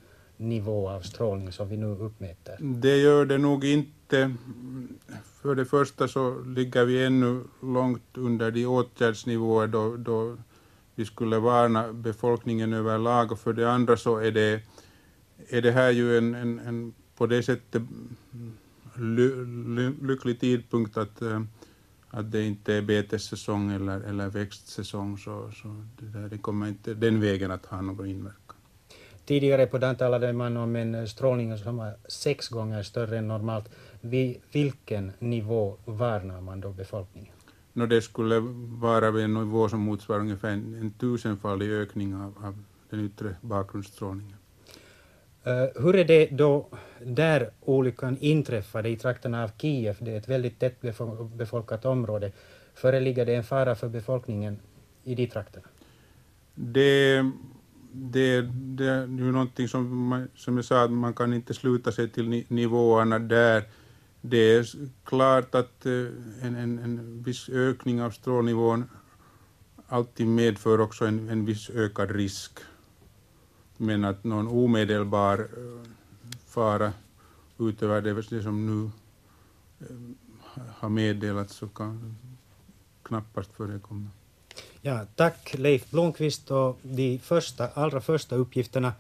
nivå 0.43 0.89
av 0.89 1.01
strålning 1.01 1.51
som 1.51 1.69
vi 1.69 1.77
nu 1.77 1.86
uppmäter? 1.86 2.58
Det 2.60 2.97
gör 2.97 3.25
det 3.25 3.38
nog 3.38 3.65
inte. 3.65 4.36
För 5.41 5.56
det 5.56 5.65
första 5.65 6.08
så 6.08 6.41
ligger 6.41 6.86
vi 6.86 7.06
ännu 7.06 7.43
långt 7.62 8.17
under 8.17 8.51
de 8.51 8.65
åtgärdsnivåer 8.65 9.67
då, 9.67 9.97
då 9.97 10.38
vi 10.95 11.06
skulle 11.06 11.39
varna 11.39 11.93
befolkningen 11.93 12.73
överlag 12.73 13.32
och 13.32 13.39
för 13.39 13.53
det 13.53 13.71
andra 13.71 13.97
så 13.97 14.17
är 14.17 14.32
det, 14.32 14.62
är 15.49 15.62
det 15.62 15.71
här 15.71 15.91
ju 15.91 16.17
en, 16.17 16.36
en, 16.36 16.60
en 16.60 16.93
på 17.17 17.27
det 17.27 17.43
sättet 17.43 17.82
ly, 18.95 19.45
ly, 19.45 19.91
lycklig 20.01 20.39
tidpunkt 20.39 20.97
att, 20.97 21.21
att 22.10 22.32
det 22.32 22.43
inte 22.43 22.73
är 22.73 22.82
betessäsong 22.82 23.71
eller, 23.71 23.99
eller 24.01 24.29
växtsäsong 24.29 25.17
så, 25.17 25.51
så 25.51 25.86
det, 25.99 26.06
där, 26.06 26.29
det 26.29 26.38
kommer 26.38 26.67
inte 26.67 26.93
den 26.93 27.21
vägen 27.21 27.51
att 27.51 27.65
ha 27.65 27.82
någon 27.82 28.08
inverkan. 28.08 28.42
Tidigare 29.25 29.67
på 29.67 29.77
dagen 29.77 29.95
talade 29.95 30.33
man 30.33 30.57
om 30.57 30.75
en 30.75 31.07
strålning 31.07 31.57
som 31.57 31.77
var 31.77 31.93
sex 32.07 32.49
gånger 32.49 32.83
större 32.83 33.17
än 33.17 33.27
normalt. 33.27 33.69
Vid 34.01 34.41
vilken 34.51 35.12
nivå 35.19 35.77
varnar 35.86 36.41
man 36.41 36.62
då 36.62 36.69
befolkningen? 36.69 37.33
No, 37.73 37.86
det 37.86 38.01
skulle 38.01 38.39
vara 38.81 39.12
vid 39.12 39.23
en 39.23 39.33
nivå 39.33 39.69
som 39.69 39.79
motsvarar 39.79 40.19
ungefär 40.19 40.49
en, 40.49 40.75
en 40.81 40.91
tusenfaldig 40.91 41.71
ökning 41.71 42.15
av, 42.15 42.33
av 42.45 42.63
den 42.89 43.05
yttre 43.05 43.36
bakgrundsstrålningen. 43.41 44.38
Uh, 45.47 45.83
hur 45.83 45.95
är 45.95 46.05
det 46.05 46.25
då 46.31 46.67
där 47.05 47.49
olyckan 47.62 48.17
inträffade 48.19 48.89
i 48.89 48.95
trakterna 48.95 49.43
av 49.43 49.51
Kiev? 49.57 49.97
Det 49.99 50.12
är 50.12 50.17
ett 50.17 50.29
väldigt 50.29 50.59
tätt 50.59 50.81
befolkat 51.33 51.86
område. 51.86 52.31
Föreligger 52.73 53.25
det 53.25 53.36
en 53.36 53.43
fara 53.43 53.75
för 53.75 53.89
befolkningen 53.89 54.59
i 55.03 55.15
de 55.15 55.27
trakterna? 55.27 55.67
Det 56.55 57.31
det, 57.93 58.41
det 58.51 58.86
är 58.86 59.08
ju 59.08 59.32
någonting 59.32 59.67
som, 59.67 60.08
man, 60.08 60.27
som 60.36 60.56
jag 60.56 60.65
sa, 60.65 60.84
att 60.84 60.91
man 60.91 61.13
kan 61.13 61.34
inte 61.34 61.53
sluta 61.53 61.91
sig 61.91 62.10
till 62.10 62.45
nivåerna 62.47 63.19
där. 63.19 63.63
Det 64.21 64.38
är 64.38 64.67
klart 65.03 65.56
att 65.56 65.86
eh, 65.86 65.91
en, 66.41 66.56
en, 66.56 66.79
en 66.79 67.23
viss 67.23 67.49
ökning 67.49 68.01
av 68.01 68.12
strålnivån 68.12 68.89
alltid 69.88 70.27
medför 70.27 70.82
också 70.82 71.06
en, 71.06 71.29
en 71.29 71.45
viss 71.45 71.69
ökad 71.69 72.12
risk. 72.12 72.60
Men 73.77 74.06
att 74.06 74.23
någon 74.23 74.47
omedelbar 74.47 75.39
eh, 75.39 75.89
fara 76.47 76.93
utöver 77.60 78.01
det 78.29 78.43
som 78.43 78.65
nu 78.65 78.91
eh, 79.79 80.63
har 80.77 80.89
meddelats 80.89 81.56
så 81.56 81.67
kan 81.67 82.15
knappast 83.03 83.53
förekomma. 83.53 84.10
Ja, 84.82 84.96
tack 85.18 85.54
Leif 85.54 85.92
Blomqvist 85.92 86.52
och 86.52 86.78
de 86.82 87.20
första, 87.20 87.63
allra 87.76 88.02
första 88.02 88.36
uppgifterna 88.36 88.92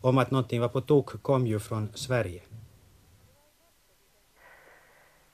om 0.00 0.18
att 0.18 0.30
någonting 0.30 0.60
var 0.60 0.68
på 0.68 0.80
tok 0.80 1.22
kom 1.22 1.46
ju 1.46 1.58
från 1.60 1.88
Sverige. 1.94 2.40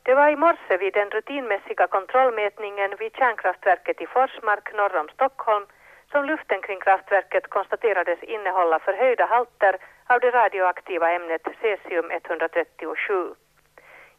Det 0.03 0.15
var 0.15 0.29
i 0.29 0.37
morse 0.37 0.77
vid 0.77 0.93
den 0.95 1.11
rutinmässiga 1.11 1.87
kontrollmätningen 1.87 2.91
vid 2.99 3.13
kärnkraftverket 3.21 4.01
i 4.01 4.07
Forsmark 4.07 4.67
norr 4.79 4.97
om 5.03 5.09
Stockholm 5.15 5.67
som 6.11 6.25
luften 6.25 6.61
kring 6.63 6.81
kraftverket 6.81 7.51
konstaterades 7.51 8.23
innehålla 8.23 8.79
förhöjda 8.79 9.27
halter 9.27 9.75
av 10.07 10.21
det 10.21 10.31
radioaktiva 10.31 11.07
ämnet 11.17 11.45
cesium-137. 11.63 13.35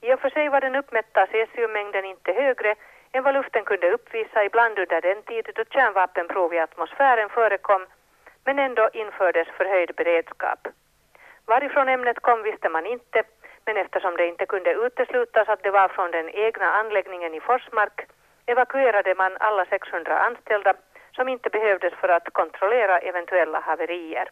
I 0.01 0.13
och 0.13 0.19
för 0.19 0.29
sig 0.29 0.49
var 0.49 0.61
den 0.61 0.75
uppmätta 0.75 1.27
cesiummängden 1.27 2.05
inte 2.05 2.31
högre 2.33 2.75
än 3.11 3.23
vad 3.23 3.33
luften 3.33 3.65
kunde 3.65 3.91
uppvisa 3.91 4.43
ibland 4.43 4.79
under 4.79 5.01
den 5.01 5.21
tid 5.23 5.45
då 5.55 5.63
kärnvapenprov 5.65 6.53
i 6.53 6.59
atmosfären 6.59 7.29
förekom, 7.29 7.85
men 8.45 8.59
ändå 8.59 8.89
infördes 8.93 9.47
förhöjd 9.47 9.95
beredskap. 9.95 10.67
Varifrån 11.45 11.89
ämnet 11.89 12.19
kom 12.19 12.43
visste 12.43 12.69
man 12.69 12.85
inte, 12.85 13.23
men 13.65 13.77
eftersom 13.77 14.17
det 14.17 14.27
inte 14.27 14.45
kunde 14.45 14.73
uteslutas 14.73 15.49
att 15.49 15.63
det 15.63 15.71
var 15.71 15.87
från 15.87 16.11
den 16.11 16.29
egna 16.29 16.71
anläggningen 16.71 17.33
i 17.33 17.39
Forsmark 17.39 18.07
evakuerade 18.45 19.15
man 19.15 19.37
alla 19.39 19.65
600 19.65 20.19
anställda 20.19 20.73
som 21.11 21.29
inte 21.29 21.49
behövdes 21.49 21.93
för 21.93 22.09
att 22.09 22.33
kontrollera 22.33 22.99
eventuella 22.99 23.59
haverier. 23.59 24.29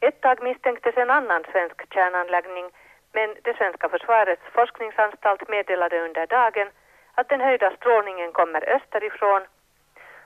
Ett 0.00 0.20
tag 0.20 0.42
misstänktes 0.42 0.96
en 0.96 1.10
annan 1.10 1.44
svensk 1.52 1.94
kärnanläggning 1.94 2.70
men 3.12 3.36
det 3.42 3.56
svenska 3.56 3.88
försvarets 3.88 4.42
forskningsanstalt 4.52 5.48
meddelade 5.48 6.00
under 6.00 6.26
dagen 6.26 6.68
att 7.18 7.28
den 7.28 7.40
höjda 7.40 7.70
strålningen 7.76 8.32
kommer 8.32 8.68
österifrån 8.76 9.42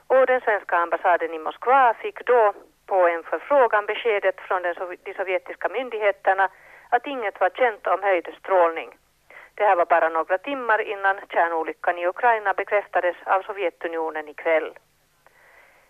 och 0.07 0.25
den 0.25 0.41
svenska 0.41 0.77
ambassaden 0.77 1.33
i 1.33 1.39
Moskva 1.39 1.93
fick 1.93 2.25
då 2.25 2.53
på 2.85 3.07
en 3.07 3.23
förfrågan 3.23 3.85
beskedet 3.85 4.41
från 4.41 4.61
sov 4.77 4.95
de 5.03 5.13
sovjetiska 5.13 5.69
myndigheterna 5.69 6.49
att 6.89 7.07
inget 7.07 7.39
var 7.39 7.49
känt 7.49 7.87
om 7.87 8.03
höjd 8.03 8.27
strålning. 8.39 8.89
Det 9.55 9.63
här 9.63 9.75
var 9.75 9.85
bara 9.85 10.09
några 10.09 10.37
timmar 10.37 10.81
innan 10.81 11.15
kärnolyckan 11.29 11.97
i 11.97 12.07
Ukraina 12.07 12.53
bekräftades 12.53 13.15
av 13.25 13.41
Sovjetunionen 13.41 14.27
ikväll. 14.27 14.69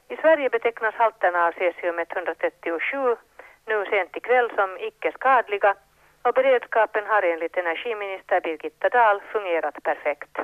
I 0.08 0.16
Sverige 0.18 0.50
betecknas 0.50 0.96
halterna 0.96 1.48
av 1.48 1.54
cesium-137 1.54 3.18
nu 3.66 3.86
sent 3.86 4.18
ikväll 4.18 4.52
som 4.56 4.78
icke 4.78 5.12
skadliga 5.12 5.76
och 6.22 6.34
beredskapen 6.34 7.06
har 7.08 7.22
enligt 7.22 7.58
energiminister 7.58 8.42
Birgitta 8.42 8.90
Dahl 8.90 9.22
fungerat 9.32 9.84
perfekt. 9.84 10.38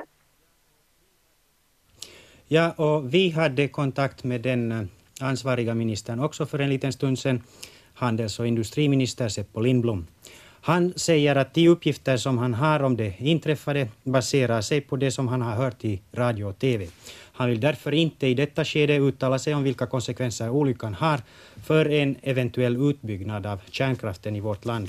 Ja, 2.52 2.70
och 2.70 3.14
vi 3.14 3.30
hade 3.30 3.68
kontakt 3.68 4.24
med 4.24 4.40
den 4.40 4.72
eh, 4.72 4.86
ansvariga 5.20 5.74
ministern 5.74 6.20
också 6.20 6.46
för 6.46 6.58
en 6.58 6.70
liten 6.70 6.92
stund 6.92 7.18
sedan, 7.18 7.42
handels 7.94 8.40
och 8.40 8.46
industriminister 8.46 9.28
Seppo 9.28 9.60
Lindblom. 9.60 10.06
Han 10.60 10.92
säger 10.96 11.36
att 11.36 11.54
de 11.54 11.68
uppgifter 11.68 12.16
som 12.16 12.38
han 12.38 12.54
har 12.54 12.82
om 12.82 12.96
det 12.96 13.14
inträffade 13.18 13.88
baserar 14.02 14.60
sig 14.60 14.80
på 14.80 14.96
det 14.96 15.10
som 15.10 15.28
han 15.28 15.42
har 15.42 15.54
hört 15.54 15.84
i 15.84 16.00
radio 16.12 16.44
och 16.44 16.58
TV. 16.58 16.86
Han 17.32 17.48
vill 17.50 17.60
därför 17.60 17.92
inte 17.92 18.26
i 18.26 18.34
detta 18.34 18.64
skede 18.64 18.96
uttala 18.96 19.38
sig 19.38 19.54
om 19.54 19.62
vilka 19.62 19.86
konsekvenser 19.86 20.50
olyckan 20.50 20.94
har 20.94 21.20
för 21.64 21.88
en 21.88 22.16
eventuell 22.22 22.90
utbyggnad 22.90 23.46
av 23.46 23.60
kärnkraften 23.70 24.36
i 24.36 24.40
vårt 24.40 24.64
land. 24.64 24.88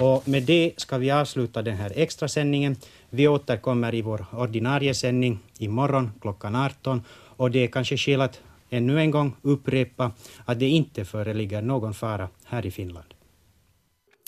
Och 0.00 0.28
med 0.28 0.42
det 0.42 0.72
ska 0.76 0.98
vi 0.98 1.10
avsluta 1.10 1.62
den 1.62 1.76
här 1.76 1.92
extra 1.96 2.28
sändningen. 2.28 2.76
Vi 3.10 3.28
återkommer 3.28 3.94
i 3.94 4.02
vår 4.02 4.26
ordinarie 4.32 4.94
sändning 4.94 5.38
imorgon 5.58 6.12
klockan 6.20 6.56
18 6.56 7.02
och 7.36 7.50
det 7.50 7.64
är 7.64 7.68
kanske 7.68 7.96
skäl 7.96 8.20
att 8.20 8.40
ännu 8.70 9.00
en 9.00 9.10
gång 9.10 9.36
upprepa 9.42 10.12
att 10.44 10.58
det 10.58 10.68
inte 10.68 11.04
föreligger 11.04 11.62
någon 11.62 11.94
fara 11.94 12.28
här 12.44 12.66
i 12.66 12.70
Finland. 12.70 13.14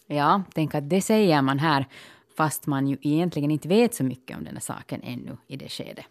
Ja, 0.06 0.42
tänk 0.54 0.74
att 0.74 0.90
det 0.90 1.02
säger 1.02 1.42
man 1.42 1.58
här 1.58 1.86
fast 2.36 2.66
man 2.66 2.86
ju 2.88 2.96
egentligen 3.02 3.50
inte 3.50 3.68
vet 3.68 3.94
så 3.94 4.04
mycket 4.04 4.36
om 4.36 4.44
den 4.44 4.54
här 4.54 4.60
saken 4.60 5.00
ännu 5.02 5.36
i 5.48 5.56
det 5.56 5.68
skedet. 5.68 6.04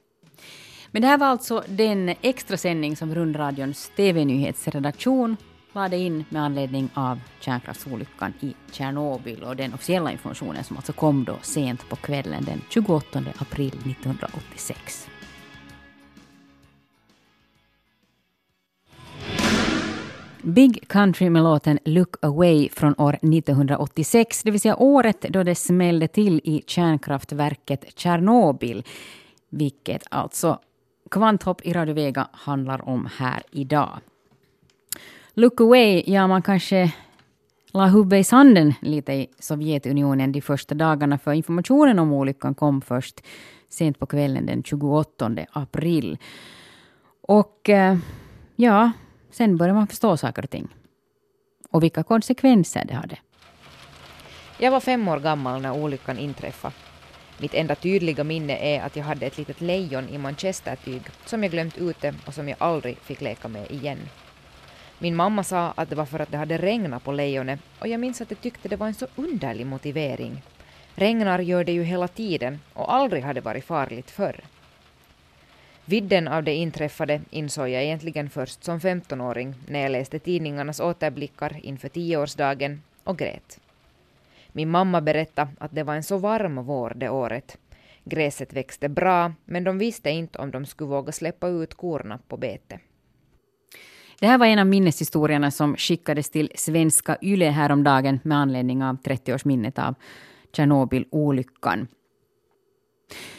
Men 0.92 1.02
det 1.02 1.08
här 1.08 1.18
var 1.18 1.28
alltså 1.28 1.64
den 1.68 2.10
extra 2.22 2.58
sändning 2.58 2.96
som 2.96 3.16
Rundradions 3.16 3.92
TV-nyhetsredaktion 3.96 5.38
lade 5.74 5.98
in 5.98 6.26
med 6.30 6.42
anledning 6.44 6.90
av 6.94 7.20
kärnkraftsolyckan 7.40 8.34
i 8.40 8.54
Tjernobyl 8.72 9.44
och 9.44 9.56
den 9.56 9.74
officiella 9.74 10.12
informationen 10.12 10.64
som 10.64 10.78
alltså 10.78 10.94
kom 10.94 11.24
då 11.24 11.38
sent 11.42 11.90
på 11.90 11.96
kvällen 11.96 12.46
den 12.46 12.62
28 12.70 13.24
april 13.38 13.68
1986. 13.68 15.10
Big 20.42 20.88
Country 20.88 21.30
med 21.30 21.44
låten 21.44 21.80
Look 21.86 22.16
Away 22.22 22.70
från 22.70 22.96
år 22.98 23.14
1986, 23.14 24.44
det 24.44 24.52
vill 24.52 24.62
säga 24.62 24.76
året 24.76 25.22
då 25.22 25.44
det 25.44 25.56
smällde 25.56 26.08
till 26.08 26.42
i 26.44 26.64
kärnkraftverket 26.68 28.00
Tjernobyl, 28.00 28.84
vilket 29.50 30.04
alltså 30.10 30.60
Kvanthopp 31.12 31.62
i 31.66 31.74
Radio 31.74 31.94
Vega 31.96 32.28
handlar 32.32 32.90
om 32.90 33.10
här 33.18 33.44
idag. 33.52 34.00
Look 35.34 35.62
away, 35.62 36.04
ja 36.06 36.28
man 36.28 36.42
kanske 36.42 36.94
la 37.72 37.86
huvudet 37.86 38.20
i 38.20 38.24
sanden 38.24 38.74
lite 38.82 39.14
i 39.14 39.28
Sovjetunionen 39.40 40.32
de 40.32 40.42
första 40.42 40.76
dagarna 40.76 41.18
för 41.18 41.34
informationen 41.34 42.00
om 42.00 42.14
olyckan 42.14 42.56
kom 42.56 42.82
först 42.82 43.22
sent 43.70 44.00
på 44.00 44.06
kvällen 44.06 44.46
den 44.46 44.64
28 44.64 45.32
april. 45.52 46.18
Och 47.22 47.70
eh, 47.70 47.98
ja, 48.56 48.92
sen 49.32 49.58
började 49.58 49.80
man 49.80 49.88
förstå 49.88 50.18
saker 50.18 50.44
och 50.44 50.50
ting. 50.50 50.68
Och 51.72 51.84
vilka 51.84 52.04
konsekvenser 52.04 52.86
det 52.88 52.94
hade. 52.94 53.18
Jag 54.60 54.72
var 54.72 54.80
fem 54.80 55.08
år 55.08 55.20
gammal 55.20 55.62
när 55.62 55.84
olyckan 55.84 56.18
inträffade. 56.18 56.87
Mitt 57.40 57.54
enda 57.54 57.76
tydliga 57.76 58.24
minne 58.24 58.58
är 58.58 58.82
att 58.82 58.96
jag 58.96 59.04
hade 59.04 59.26
ett 59.26 59.38
litet 59.38 59.62
lejon 59.62 60.10
i 60.10 60.18
manchestertyg 60.18 61.02
som 61.26 61.44
jag 61.44 61.52
glömt 61.52 61.78
ute 61.78 62.14
och 62.26 62.34
som 62.34 62.50
jag 62.50 62.58
aldrig 62.60 62.98
fick 62.98 63.22
leka 63.22 63.48
med 63.48 63.72
igen. 63.72 64.00
Min 65.00 65.16
mamma 65.16 65.44
sa 65.44 65.74
att 65.76 65.90
det 65.90 65.96
var 65.96 66.06
för 66.06 66.20
att 66.20 66.32
det 66.32 66.38
hade 66.38 66.58
regnat 66.58 67.04
på 67.04 67.12
lejonet 67.12 67.60
och 67.80 67.88
jag 67.88 68.00
minns 68.00 68.22
att 68.22 68.32
jag 68.32 68.42
tyckte 68.42 68.70
det 68.70 68.76
var 68.76 68.88
en 68.88 68.94
så 68.94 69.08
underlig 69.16 69.66
motivering. 69.66 70.42
Regnar 70.96 71.40
gör 71.40 71.64
det 71.64 71.72
ju 71.72 71.84
hela 71.84 72.08
tiden 72.08 72.60
och 72.74 72.94
aldrig 72.94 73.24
hade 73.24 73.42
varit 73.42 73.66
farligt 73.66 74.12
förr. 74.12 74.44
Vidden 75.86 76.28
av 76.28 76.44
det 76.44 76.56
inträffade 76.56 77.22
insåg 77.30 77.70
jag 77.70 77.84
egentligen 77.84 78.30
först 78.30 78.64
som 78.64 78.80
15-åring 78.80 79.56
när 79.68 79.80
jag 79.80 79.92
läste 79.92 80.20
tidningarnas 80.20 80.80
återblickar 80.80 81.60
inför 81.64 81.90
tioårsdagen 81.90 82.82
och 83.04 83.18
grät. 83.18 83.60
Min 84.58 84.70
mamma 84.70 85.02
berättade 85.02 85.52
att 85.60 85.76
det 85.76 85.84
var 85.84 85.96
en 85.96 86.04
så 86.04 86.18
varm 86.18 86.66
vår 86.66 86.94
det 86.96 87.10
året. 87.10 87.58
Gräset 88.04 88.54
växte 88.54 88.90
bra, 88.90 89.34
men 89.46 89.64
de 89.64 89.78
visste 89.78 90.10
inte 90.10 90.40
om 90.40 90.52
de 90.52 90.66
skulle 90.66 90.90
våga 90.90 91.12
släppa 91.12 91.48
ut 91.48 91.74
korna 91.74 92.20
på 92.28 92.38
bete. 92.38 92.80
Det 94.20 94.28
här 94.28 94.38
var 94.38 94.46
en 94.46 94.60
av 94.60 94.68
minneshistorierna 94.68 95.52
som 95.52 95.76
skickades 95.76 96.30
till 96.30 96.52
svenska 96.56 97.18
YLE 97.22 97.50
häromdagen 97.50 98.20
med 98.24 98.38
anledning 98.38 98.84
av 98.84 98.98
30-årsminnet 99.02 99.88
av 99.88 99.96
Tjernobylolyckan. 100.54 101.88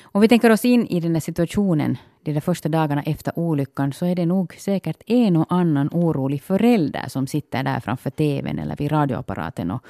Om 0.03 0.21
vi 0.21 0.29
tänker 0.29 0.51
oss 0.51 0.65
in 0.65 0.87
i 0.87 1.01
den 1.01 1.15
här 1.15 1.21
situationen 1.21 1.97
de 2.23 2.33
där 2.33 2.41
första 2.41 2.69
dagarna 2.69 3.03
efter 3.03 3.39
olyckan 3.39 3.93
så 3.93 4.07
är 4.07 4.15
det 4.15 4.27
nog 4.27 4.55
säkert 4.59 5.03
en 5.07 5.37
och 5.37 5.53
annan 5.53 5.89
orolig 5.93 6.43
förälder 6.43 7.05
som 7.09 7.27
sitter 7.27 7.63
där 7.63 7.81
framför 7.81 8.11
tvn 8.11 8.59
eller 8.59 8.77
vid 8.77 8.93
radioapparaten 8.93 9.71
och 9.71 9.85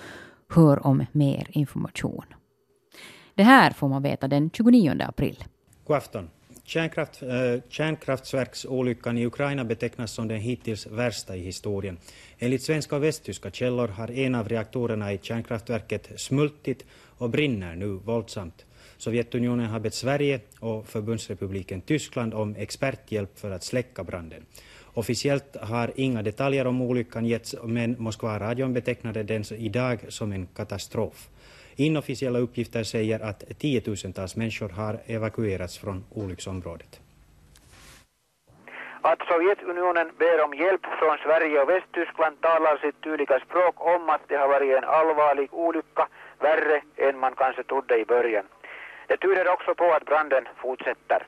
hör 0.49 0.87
om 0.87 1.07
mer 1.13 1.47
information. 1.51 2.25
Det 3.35 3.43
här 3.43 3.71
får 3.71 3.89
man 3.89 4.03
veta 4.03 4.29
den 4.29 4.51
29 4.51 4.97
april. 5.01 5.45
God 5.85 5.97
afton. 5.97 6.31
Kärnkraft, 6.65 7.23
äh, 7.23 7.29
kärnkraftverksolyckan 7.69 9.19
i 9.19 9.27
Ukraina 9.27 9.65
betecknas 9.65 10.13
som 10.13 10.29
den 10.29 10.41
hittills 10.41 10.87
värsta 10.87 11.37
i 11.37 11.41
historien. 11.41 11.99
Enligt 12.39 12.63
svenska 12.63 12.97
och 12.97 13.03
västtyska 13.03 13.51
källor 13.51 13.89
har 13.89 14.11
en 14.11 14.35
av 14.35 14.49
reaktorerna 14.49 15.13
i 15.13 15.19
kärnkraftverket 15.23 16.11
smultit 16.17 16.85
och 17.19 17.31
brinner 17.31 17.75
nu 17.77 17.87
våldsamt. 17.87 18.65
Sovjetunionen 18.97 19.67
har 19.67 19.81
bett 19.81 19.95
Sverige 19.95 20.41
och 20.61 20.87
Förbundsrepubliken 20.87 21.81
Tyskland 21.81 22.35
om 22.35 22.57
experthjälp 22.57 23.39
för 23.39 23.51
att 23.51 23.65
släcka 23.65 24.05
branden. 24.05 24.47
Officiellt 24.99 25.57
har 25.71 25.91
inga 25.95 26.23
detaljer 26.23 26.67
om 26.67 26.83
olyckan 26.83 27.25
getts, 27.25 27.55
men 27.63 27.97
Moskva-radion 27.99 28.73
betecknade 28.75 29.23
den 29.23 29.43
idag 29.59 29.99
som 30.09 30.33
en 30.33 30.47
katastrof. 30.57 31.29
Inofficiella 31.77 32.39
uppgifter 32.39 32.83
säger 32.83 33.21
att 33.21 33.41
tiotusentals 33.59 34.37
människor 34.37 34.69
har 34.69 34.99
evakuerats 35.07 35.79
från 35.79 36.05
olycksområdet. 36.11 37.01
Att 39.01 39.21
Sovjetunionen 39.29 40.11
ber 40.19 40.45
om 40.45 40.55
hjälp 40.55 40.85
från 41.01 41.19
Sverige 41.25 41.63
och 41.63 41.69
Västtyskland 41.69 42.41
talar 42.41 42.77
sitt 42.77 43.01
tydliga 43.03 43.41
språk 43.47 43.75
om 43.95 44.09
att 44.09 44.25
det 44.29 44.37
har 44.37 44.49
varit 44.49 44.77
en 44.79 44.85
allvarlig 44.85 45.55
olycka, 45.55 46.09
värre 46.39 46.83
än 46.97 47.19
man 47.19 47.35
kanske 47.35 47.63
trodde 47.65 48.01
i 48.01 48.05
början. 48.05 48.47
Det 49.07 49.17
tyder 49.17 49.53
också 49.53 49.75
på 49.75 49.93
att 49.93 50.05
branden 50.05 50.45
fortsätter. 50.63 51.27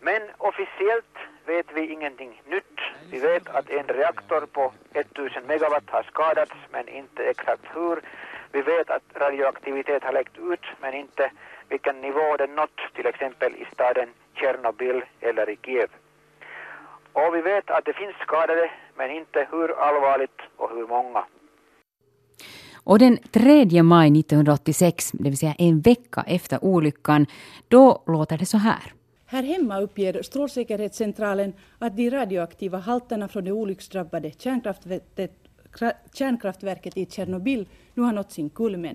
Men 0.00 0.22
officiellt 0.38 1.16
vet 1.46 1.66
vi 1.74 1.92
ingenting 1.92 2.42
nytt 2.46 2.80
Vi 3.10 3.18
vet 3.18 3.48
att 3.48 3.70
en 3.70 3.86
reaktor 3.86 4.46
på 4.46 4.72
1000 4.92 5.46
megawatt 5.46 5.90
har 5.90 6.02
skadats, 6.02 6.52
men 6.72 6.88
inte 6.88 7.22
exakt 7.22 7.64
hur. 7.74 8.00
Vi 8.52 8.62
vet 8.62 8.90
att 8.90 9.02
radioaktivitet 9.14 10.02
har 10.04 10.12
läckt 10.12 10.38
ut, 10.38 10.64
men 10.80 10.94
inte 10.94 11.30
vilken 11.68 12.00
nivå 12.00 12.36
den 12.38 12.54
nått, 12.54 12.80
till 12.94 13.06
exempel 13.06 13.52
i 13.54 13.66
staden 13.72 14.08
Tjernobyl 14.34 15.02
eller 15.20 15.50
i 15.50 15.56
Kiev. 15.64 15.88
Och 17.12 17.34
vi 17.34 17.40
vet 17.40 17.70
att 17.70 17.84
det 17.84 17.92
finns 17.92 18.16
skadade, 18.16 18.70
men 18.96 19.10
inte 19.10 19.48
hur 19.50 19.80
allvarligt 19.80 20.40
och 20.56 20.70
hur 20.70 20.86
många. 20.86 21.24
Och 22.84 22.98
den 22.98 23.18
3 23.32 23.82
maj 23.82 24.20
1986, 24.20 25.10
det 25.12 25.30
vill 25.30 25.38
säga 25.38 25.54
en 25.58 25.80
vecka 25.80 26.24
efter 26.26 26.64
olyckan, 26.64 27.26
då 27.68 28.02
låter 28.06 28.38
det 28.38 28.46
så 28.46 28.56
här. 28.56 28.99
Här 29.30 29.42
hemma 29.42 29.80
uppger 29.80 30.22
Strålsäkerhetscentralen 30.22 31.52
att 31.78 31.96
de 31.96 32.10
radioaktiva 32.10 32.78
halterna 32.78 33.28
från 33.28 33.44
det 33.44 33.52
olycksdrabbade 33.52 34.30
kärnkraftverket, 34.38 35.32
kärnkraftverket 36.14 36.96
i 36.96 37.06
Tjernobyl 37.06 37.68
nu 37.94 38.02
har 38.02 38.12
nått 38.12 38.32
sin 38.32 38.50
kulmen. 38.50 38.94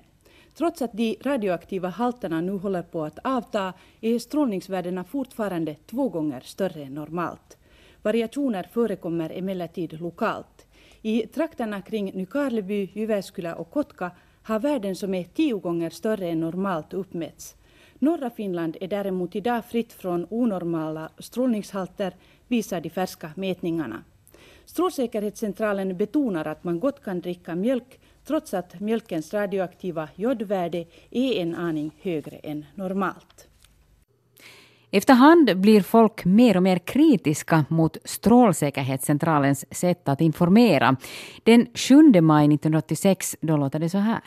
Trots 0.57 0.81
att 0.81 0.93
de 0.93 1.17
radioaktiva 1.21 1.89
halterna 1.89 2.41
nu 2.41 2.51
håller 2.51 2.81
på 2.81 3.03
att 3.03 3.19
avta 3.23 3.73
är 4.01 4.19
strålningsvärdena 4.19 5.03
fortfarande 5.03 5.75
två 5.85 6.09
gånger 6.09 6.41
större 6.41 6.83
än 6.83 6.93
normalt. 6.93 7.57
Variationer 8.01 8.69
förekommer 8.73 9.29
emellertid 9.29 10.01
lokalt. 10.01 10.67
I 11.01 11.27
trakterna 11.27 11.81
kring 11.81 12.11
Nykarleby, 12.13 12.89
Jyväskylä 12.93 13.53
och 13.53 13.71
Kotka 13.71 14.11
har 14.43 14.59
värden 14.59 14.95
som 14.95 15.13
är 15.13 15.23
tio 15.23 15.59
gånger 15.59 15.89
större 15.89 16.27
än 16.29 16.39
normalt 16.39 16.93
uppmätts. 16.93 17.55
Norra 17.99 18.29
Finland 18.29 18.77
är 18.81 18.87
däremot 18.87 19.35
idag 19.35 19.65
fritt 19.65 19.93
från 19.93 20.27
onormala 20.29 21.09
strålningshalter, 21.19 22.13
visar 22.47 22.81
de 22.81 22.89
färska 22.89 23.31
mätningarna. 23.35 24.03
Strålsäkerhetscentralen 24.65 25.97
betonar 25.97 26.45
att 26.45 26.63
man 26.63 26.79
gott 26.79 27.03
kan 27.03 27.21
dricka 27.21 27.55
mjölk 27.55 27.99
trots 28.25 28.53
att 28.53 28.79
mjölkens 28.79 29.33
radioaktiva 29.33 30.09
jodvärde 30.15 30.85
är 31.11 31.33
en 31.33 31.55
aning 31.55 31.91
högre 32.01 32.35
än 32.35 32.65
normalt. 32.75 33.47
Efterhand 34.91 35.57
blir 35.57 35.81
folk 35.81 36.25
mer 36.25 36.57
och 36.57 36.63
mer 36.63 36.77
kritiska 36.77 37.65
mot 37.69 37.97
Strålsäkerhetscentralens 38.03 39.65
sätt 39.75 40.09
att 40.09 40.21
informera. 40.21 40.95
Den 41.43 41.67
7 41.73 42.21
maj 42.21 42.45
1986 42.45 43.35
då 43.41 43.57
låter 43.57 43.79
det 43.79 43.89
så 43.89 43.97
här. 43.97 44.21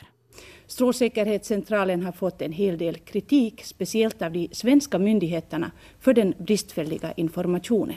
Strålsäkerhetscentralen 0.68 2.02
har 2.02 2.12
fått 2.12 2.42
en 2.42 2.52
hel 2.52 2.78
del 2.78 2.96
kritik, 2.96 3.64
speciellt 3.64 4.22
av 4.22 4.33
de 4.33 4.48
svenska 4.52 4.98
myndigheterna, 4.98 5.70
för 6.00 6.14
den 6.14 6.35
bristfälliga 6.38 7.12
informationen. 7.16 7.96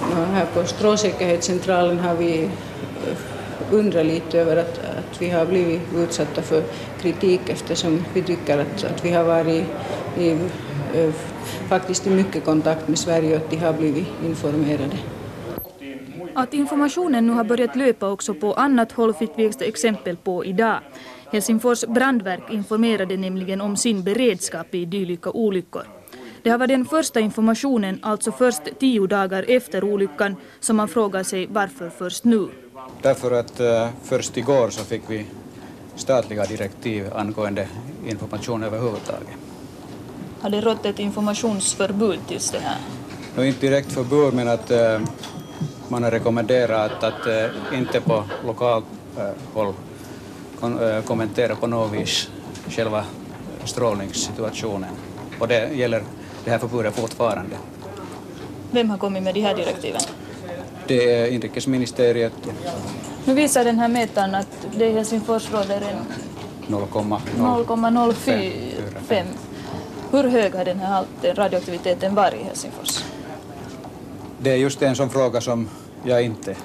Ja, 0.00 0.24
här 0.24 0.46
på 0.46 0.64
Strålsäkerhetscentralen 0.64 1.98
har 1.98 2.14
vi 2.14 2.44
eh, 2.44 2.50
undrat 3.70 4.06
lite 4.06 4.40
över 4.40 4.56
att, 4.56 4.78
att 4.78 5.22
vi 5.22 5.30
har 5.30 5.46
blivit 5.46 5.80
utsatta 5.96 6.42
för 6.42 6.62
kritik 7.00 7.40
eftersom 7.48 8.04
vi 8.14 8.22
tycker 8.22 8.58
att, 8.58 8.84
att 8.84 9.04
vi 9.04 9.10
har 9.10 9.24
varit 9.24 9.64
i, 10.18 10.30
eh, 10.94 11.10
faktiskt 11.68 12.06
i 12.06 12.10
mycket 12.10 12.44
kontakt 12.44 12.88
med 12.88 12.98
Sverige 12.98 13.36
och 13.36 13.42
att 13.42 13.50
de 13.50 13.56
har 13.56 13.72
blivit 13.72 14.06
informerade. 14.24 14.96
Att 16.36 16.54
informationen 16.54 17.26
nu 17.26 17.32
har 17.32 17.44
börjat 17.44 17.76
löpa 17.76 18.08
också 18.08 18.34
på 18.34 18.52
annat 18.54 18.92
håll 18.92 19.14
fick 19.14 19.30
vi 19.36 19.50
exempel 19.60 20.16
på 20.16 20.44
idag. 20.44 20.78
Helsingfors 21.32 21.84
brandverk 21.84 22.50
informerade 22.50 23.16
nämligen 23.16 23.60
om 23.60 23.76
sin 23.76 24.02
beredskap 24.02 24.74
i 24.74 24.84
dylika 24.84 25.30
olyckor. 25.30 25.82
Det 26.42 26.50
har 26.50 26.58
varit 26.58 26.68
den 26.68 26.84
första 26.84 27.20
informationen, 27.20 27.98
alltså 28.02 28.32
först 28.32 28.62
tio 28.80 29.06
dagar 29.06 29.44
efter 29.48 29.84
olyckan, 29.84 30.36
som 30.60 30.76
man 30.76 30.88
frågar 30.88 31.22
sig 31.22 31.46
varför 31.46 31.90
först 31.90 32.24
nu. 32.24 32.48
Därför 33.02 33.30
att 33.30 33.60
uh, 33.60 33.88
först 34.04 34.36
igår 34.36 34.70
så 34.70 34.84
fick 34.84 35.02
vi 35.08 35.26
statliga 35.94 36.44
direktiv 36.44 37.06
angående 37.14 37.68
information 38.06 38.62
överhuvudtaget. 38.62 39.36
Har 40.40 40.50
det 40.50 40.60
rått 40.60 40.86
ett 40.86 40.98
informationsförbud 40.98 42.18
tills 42.28 42.50
det 42.50 42.58
här? 42.58 42.78
No, 43.36 43.44
inte 43.44 43.66
direkt 43.66 43.92
förbud, 43.92 44.34
men 44.34 44.48
att 44.48 44.70
uh, 44.70 45.08
man 45.88 46.02
har 46.02 46.10
rekommenderat 46.10 46.92
att, 46.92 47.04
att 47.04 47.26
uh, 47.26 47.78
inte 47.78 48.00
på 48.00 48.24
lokalt 48.46 48.84
håll 49.54 49.74
kon, 50.60 51.02
kommentera 51.04 51.56
på 51.56 51.66
något 51.66 51.92
vis 51.92 52.30
själva 52.68 53.04
strålningssituationen. 53.64 54.90
Och 55.40 55.48
det 55.48 55.74
gäller 55.74 56.02
det 56.44 56.50
här 56.50 56.58
förbudet 56.58 56.94
fortfarande. 56.94 57.56
Vem 58.70 58.90
har 58.90 58.98
kommit 58.98 59.22
med 59.22 59.34
de 59.34 59.40
här 59.40 59.54
direktiven? 59.54 60.00
Det 60.86 61.14
är 61.14 61.26
inrikesministeriet. 61.26 62.32
Nu 63.24 63.34
visar 63.34 63.64
den 63.64 63.78
här 63.78 63.88
mätaren 63.88 64.34
att 64.34 64.66
det 64.76 64.86
i 64.86 64.92
Helsingfors 64.92 65.52
råder 65.52 65.80
en 65.80 65.96
0,045. 66.66 69.26
Hur 70.10 70.24
hög 70.24 70.54
har 70.54 70.64
den 70.64 70.78
här 70.78 71.04
radioaktiviteten 71.34 72.14
varit 72.14 72.40
i 72.40 72.44
Helsingfors? 72.44 73.02
Det 74.38 74.50
är 74.50 74.56
just 74.56 74.82
en 74.82 74.96
sån 74.96 75.10
fråga 75.10 75.40
som 75.40 75.68
jag 76.04 76.22
inte 76.22 76.56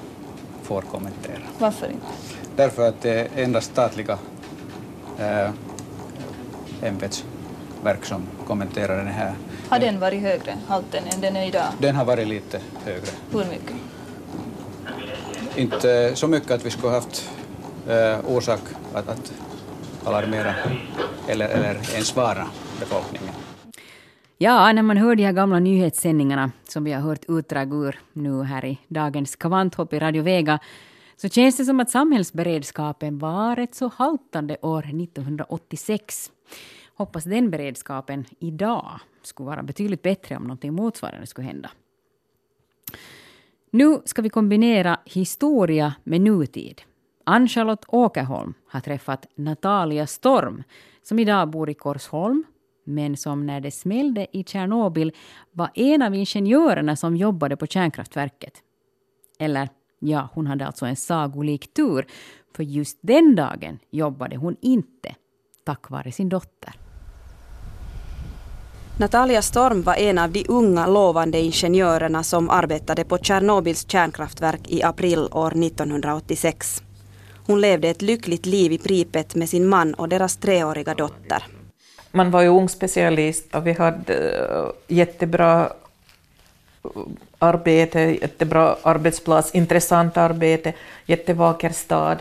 får 0.62 0.82
kommentera. 0.82 1.42
Varför 1.58 1.86
inte? 1.86 2.06
Därför 2.56 2.88
att 2.88 3.00
det 3.00 3.10
är 3.10 3.28
endast 3.44 3.70
statliga 3.70 4.18
äh, 5.18 5.50
ämbetsverk 6.82 8.04
som 8.04 8.22
kommenterar 8.46 8.96
den 8.96 9.06
här. 9.06 9.34
Har 9.68 9.78
den 9.78 10.00
varit 10.00 10.22
högre, 10.22 10.56
halten, 10.68 11.04
än 11.14 11.20
den 11.20 11.36
är 11.36 11.46
idag? 11.46 11.64
Den 11.78 11.96
har 11.96 12.04
varit 12.04 12.28
lite 12.28 12.60
högre. 12.84 13.10
Hur 13.30 13.44
mycket? 13.44 13.76
Inte 15.56 16.16
så 16.16 16.28
mycket 16.28 16.50
att 16.50 16.66
vi 16.66 16.70
skulle 16.70 16.92
haft 16.92 17.30
äh, 17.88 18.18
orsak 18.26 18.60
att, 18.94 19.08
att 19.08 19.32
alarmera 20.04 20.54
eller, 21.28 21.48
eller 21.48 21.76
ens 21.92 22.16
vara 22.16 22.46
befolkningen. 22.80 23.31
Ja, 24.42 24.72
när 24.72 24.82
man 24.82 24.96
hör 24.96 25.14
de 25.14 25.24
här 25.24 25.32
gamla 25.32 25.58
nyhetssändningarna 25.58 26.50
som 26.68 26.84
vi 26.84 26.92
har 26.92 27.00
hört 27.00 27.24
utdrag 27.28 27.74
ur 27.74 28.00
nu 28.12 28.42
här 28.42 28.64
i 28.64 28.78
dagens 28.88 29.36
kvanthopp 29.36 29.92
i 29.92 29.98
Radio 29.98 30.22
Vega 30.22 30.58
så 31.16 31.28
känns 31.28 31.56
det 31.56 31.64
som 31.64 31.80
att 31.80 31.90
samhällsberedskapen 31.90 33.18
var 33.18 33.56
rätt 33.56 33.74
så 33.74 33.90
haltande 33.96 34.56
år 34.62 35.02
1986. 35.02 36.30
Hoppas 36.94 37.24
den 37.24 37.50
beredskapen 37.50 38.24
idag 38.38 39.00
skulle 39.22 39.46
vara 39.46 39.62
betydligt 39.62 40.02
bättre 40.02 40.36
om 40.36 40.42
någonting 40.42 40.74
motsvarande 40.74 41.26
skulle 41.26 41.46
hända. 41.46 41.70
Nu 43.70 44.02
ska 44.04 44.22
vi 44.22 44.28
kombinera 44.28 45.00
historia 45.04 45.94
med 46.04 46.20
nutid. 46.20 46.82
Ann-Charlotte 47.24 47.84
Åkerholm 47.88 48.54
har 48.66 48.80
träffat 48.80 49.26
Natalia 49.34 50.06
Storm 50.06 50.62
som 51.02 51.18
idag 51.18 51.50
bor 51.50 51.70
i 51.70 51.74
Korsholm 51.74 52.44
men 52.84 53.16
som 53.16 53.46
när 53.46 53.60
det 53.60 53.70
smällde 53.70 54.26
i 54.36 54.44
Tjernobyl 54.44 55.12
var 55.52 55.70
en 55.74 56.02
av 56.02 56.14
ingenjörerna 56.14 56.96
som 56.96 57.16
jobbade 57.16 57.56
på 57.56 57.66
kärnkraftverket. 57.66 58.52
Eller, 59.38 59.68
ja, 59.98 60.28
hon 60.32 60.46
hade 60.46 60.66
alltså 60.66 60.86
en 60.86 60.96
sagolik 60.96 61.74
tur, 61.74 62.06
för 62.56 62.62
just 62.62 62.98
den 63.00 63.34
dagen 63.34 63.78
jobbade 63.90 64.36
hon 64.36 64.56
inte, 64.60 65.14
tack 65.64 65.90
vare 65.90 66.12
sin 66.12 66.28
dotter. 66.28 66.74
Natalia 68.98 69.42
Storm 69.42 69.82
var 69.82 69.94
en 69.94 70.18
av 70.18 70.30
de 70.32 70.44
unga 70.48 70.86
lovande 70.86 71.40
ingenjörerna 71.40 72.22
som 72.22 72.50
arbetade 72.50 73.04
på 73.04 73.18
Tjernobyls 73.18 73.90
kärnkraftverk 73.90 74.60
i 74.68 74.82
april 74.82 75.28
år 75.32 75.64
1986. 75.64 76.82
Hon 77.46 77.60
levde 77.60 77.88
ett 77.88 78.02
lyckligt 78.02 78.46
liv 78.46 78.72
i 78.72 78.78
Pripet 78.78 79.34
med 79.34 79.48
sin 79.48 79.68
man 79.68 79.94
och 79.94 80.08
deras 80.08 80.36
treåriga 80.36 80.94
dotter. 80.94 81.61
Man 82.12 82.30
var 82.30 82.42
ju 82.42 82.48
ung 82.48 82.68
specialist 82.68 83.54
och 83.54 83.66
vi 83.66 83.72
hade 83.72 84.14
eh, 84.14 84.96
jättebra 84.96 85.72
eh, 86.84 86.90
arbete, 87.38 88.00
jättebra 88.00 88.76
arbetsplats, 88.82 89.54
intressant 89.54 90.16
arbete, 90.16 90.72
jättevacker 91.06 91.70
stad. 91.70 92.18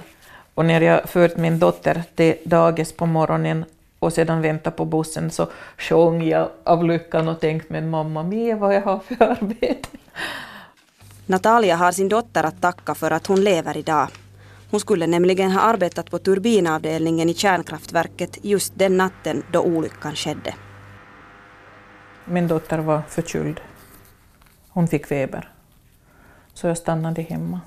Och 0.54 0.66
när 0.66 0.82
jag 0.82 1.10
fört 1.10 1.38
min 1.38 1.60
dotter 1.60 2.04
till 2.16 2.36
dagis 2.44 2.94
på 2.94 3.06
morgonen 3.06 3.66
och 4.00 4.14
sedan 4.14 4.42
väntade 4.42 4.76
på 4.76 4.86
bussen 4.86 5.32
så 5.32 5.48
sjöng 5.78 6.24
jag 6.24 6.50
av 6.64 6.84
lyckan 6.84 7.28
och 7.28 7.40
tänkte 7.40 7.74
men 7.74 7.90
mamma 7.90 8.24
mia 8.24 8.56
vad 8.56 8.76
jag 8.76 8.82
har 8.82 9.00
för 9.00 9.22
arbete. 9.22 9.90
Natalia 11.26 11.76
har 11.76 11.92
sin 11.92 12.10
dotter 12.10 12.44
att 12.44 12.62
tacka 12.62 12.96
för 12.96 13.12
att 13.12 13.28
hon 13.28 13.44
lever 13.44 13.78
idag. 13.78 14.08
Hon 14.72 14.80
skulle 14.80 15.08
nämligen 15.08 15.52
ha 15.52 15.62
arbetat 15.62 16.12
på 16.12 16.20
turbinavdelningen 16.20 17.30
i 17.30 17.34
kärnkraftverket 17.34 18.38
just 18.42 18.74
den 18.76 18.98
natten 18.98 19.44
då 19.52 19.62
olyckan 19.62 20.16
skedde. 20.16 20.56
Min 22.26 22.48
dotter 22.48 22.80
var 22.80 23.02
förkyld. 23.10 23.62
Hon 24.70 24.88
fick 24.88 25.08
feber. 25.08 25.50
Så 26.54 26.68
jag 26.68 26.78
stannade 26.78 27.22
hemma. 27.22 27.60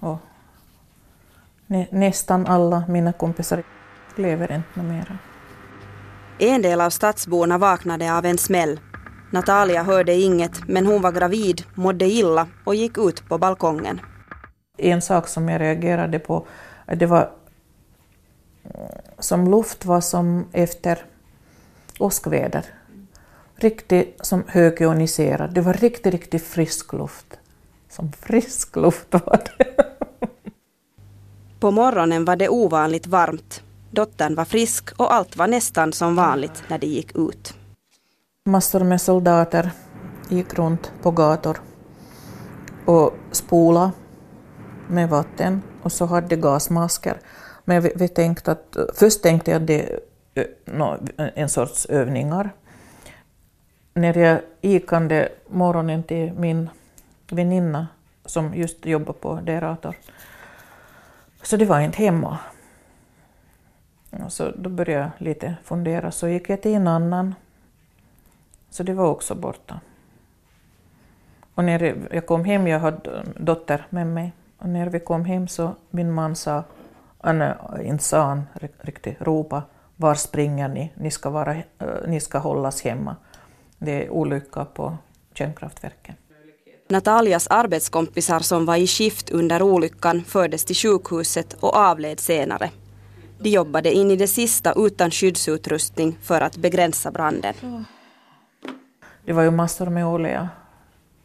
Och 0.00 0.18
nä 1.66 1.86
nästan 1.90 2.46
alla 2.46 2.84
mina 2.88 3.12
kompisar 3.12 3.62
lever 4.16 4.52
inte 4.52 4.82
mera. 4.82 5.18
En 6.38 6.62
del 6.62 6.80
av 6.80 6.90
stadsborna 6.90 7.58
vaknade 7.58 8.12
av 8.12 8.24
en 8.26 8.38
smäll. 8.38 8.80
Natalia 9.30 9.82
hörde 9.82 10.14
inget 10.14 10.68
men 10.68 10.86
hon 10.86 11.02
var 11.02 11.12
gravid, 11.12 11.62
mådde 11.74 12.06
illa 12.06 12.46
och 12.64 12.74
gick 12.74 12.98
ut 12.98 13.28
på 13.28 13.38
balkongen. 13.38 14.00
En 14.76 15.02
sak 15.02 15.28
som 15.28 15.48
jag 15.48 15.60
reagerade 15.60 16.18
på, 16.18 16.46
det 16.86 17.06
var 17.06 17.30
som 19.18 19.50
luft 19.50 19.84
var 19.84 20.00
som 20.00 20.46
efter 20.52 21.04
åskväder. 21.98 22.64
Riktigt 23.54 24.18
som 24.20 24.44
högioniserad. 24.46 25.54
Det 25.54 25.60
var 25.60 25.72
riktigt, 25.72 26.12
riktigt 26.12 26.42
frisk 26.42 26.92
luft. 26.92 27.38
Som 27.88 28.12
frisk 28.12 28.76
luft 28.76 29.06
var 29.10 29.42
det. 29.58 29.66
På 31.60 31.70
morgonen 31.70 32.24
var 32.24 32.36
det 32.36 32.48
ovanligt 32.48 33.06
varmt. 33.06 33.62
Dottern 33.90 34.34
var 34.34 34.44
frisk 34.44 35.00
och 35.00 35.14
allt 35.14 35.36
var 35.36 35.46
nästan 35.46 35.92
som 35.92 36.16
vanligt 36.16 36.62
när 36.68 36.78
de 36.78 36.86
gick 36.86 37.16
ut. 37.16 37.54
Massor 38.44 38.80
med 38.80 39.00
soldater 39.00 39.70
gick 40.28 40.54
runt 40.54 40.92
på 41.02 41.10
gator 41.10 41.60
och 42.84 43.14
spola 43.32 43.92
med 44.88 45.08
vatten 45.08 45.62
och 45.82 45.92
så 45.92 46.06
hade 46.06 46.26
de 46.26 46.36
gasmasker. 46.36 47.18
Men 47.64 47.82
vi, 47.82 47.92
vi 47.96 48.08
tänkte 48.08 48.52
att, 48.52 48.76
först 48.94 49.22
tänkte 49.22 49.50
jag 49.50 49.60
att 49.60 49.66
det 49.66 50.00
eh, 50.34 50.44
no, 50.64 50.98
en 51.16 51.48
sorts 51.48 51.86
övningar. 51.86 52.50
När 53.94 54.18
jag 54.18 54.40
gick 54.60 54.90
morgonen 55.48 56.02
till 56.02 56.32
min 56.32 56.68
väninna 57.30 57.88
som 58.24 58.54
just 58.54 58.86
jobbar 58.86 59.12
på 59.12 59.34
Derator, 59.34 59.96
så 61.42 61.56
det 61.56 61.64
var 61.64 61.80
inte 61.80 61.98
hemma. 61.98 62.38
Så 64.28 64.50
då 64.50 64.70
började 64.70 65.02
jag 65.02 65.26
lite 65.26 65.56
fundera, 65.64 66.10
så 66.10 66.28
gick 66.28 66.50
jag 66.50 66.62
till 66.62 66.74
en 66.74 66.88
annan, 66.88 67.34
så 68.70 68.82
det 68.82 68.94
var 68.94 69.06
också 69.06 69.34
borta. 69.34 69.80
Och 71.54 71.64
när 71.64 72.08
jag 72.10 72.26
kom 72.26 72.44
hem, 72.44 72.66
jag 72.66 72.80
hade 72.80 73.24
dotter 73.36 73.86
med 73.90 74.06
mig, 74.06 74.32
och 74.66 74.72
när 74.72 74.86
vi 74.86 75.00
kom 75.00 75.24
hem 75.24 75.48
så 75.48 75.74
min 75.90 76.12
man 76.12 76.36
sa, 76.36 76.64
han 77.20 77.42
inte 77.82 78.04
sa 78.04 78.22
han 78.22 78.46
riktigt, 78.80 79.20
ropa, 79.20 79.62
var 79.96 80.14
springer 80.14 80.68
ni? 80.68 80.92
Ni 80.94 81.10
ska, 81.10 81.30
vara, 81.30 81.54
eh, 81.54 81.62
ni 82.06 82.20
ska 82.20 82.38
hållas 82.38 82.82
hemma. 82.82 83.16
Det 83.78 84.04
är 84.04 84.10
olycka 84.10 84.64
på 84.64 84.96
kärnkraftverken. 85.34 86.14
Natalias 86.88 87.46
arbetskompisar 87.46 88.40
som 88.40 88.66
var 88.66 88.76
i 88.76 88.86
skift 88.86 89.30
under 89.30 89.62
olyckan 89.62 90.24
fördes 90.24 90.64
till 90.64 90.76
sjukhuset 90.76 91.52
och 91.52 91.76
avled 91.76 92.20
senare. 92.20 92.70
De 93.38 93.50
jobbade 93.50 93.92
in 93.92 94.10
i 94.10 94.16
det 94.16 94.28
sista 94.28 94.72
utan 94.76 95.10
skyddsutrustning 95.10 96.18
för 96.22 96.40
att 96.40 96.56
begränsa 96.56 97.10
branden. 97.10 97.54
Det 99.24 99.32
var 99.32 99.42
ju 99.42 99.50
massor 99.50 99.86
med 99.86 100.06
olja. 100.06 100.48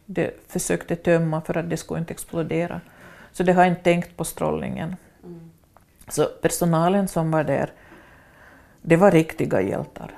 De 0.05 0.31
försökte 0.47 0.95
tömma 0.95 1.41
för 1.41 1.57
att 1.57 1.69
det 1.69 1.77
skulle 1.77 1.99
inte 1.99 2.13
explodera. 2.13 2.81
Så 3.31 3.43
de 3.43 3.51
har 3.51 3.65
inte 3.65 3.81
tänkt 3.81 4.17
på 4.17 4.23
strålningen. 4.23 4.95
Så 6.07 6.25
personalen 6.25 7.07
som 7.07 7.31
var 7.31 7.43
där, 7.43 7.71
det 8.81 8.95
var 8.95 9.11
riktiga 9.11 9.61
hjältar. 9.61 10.11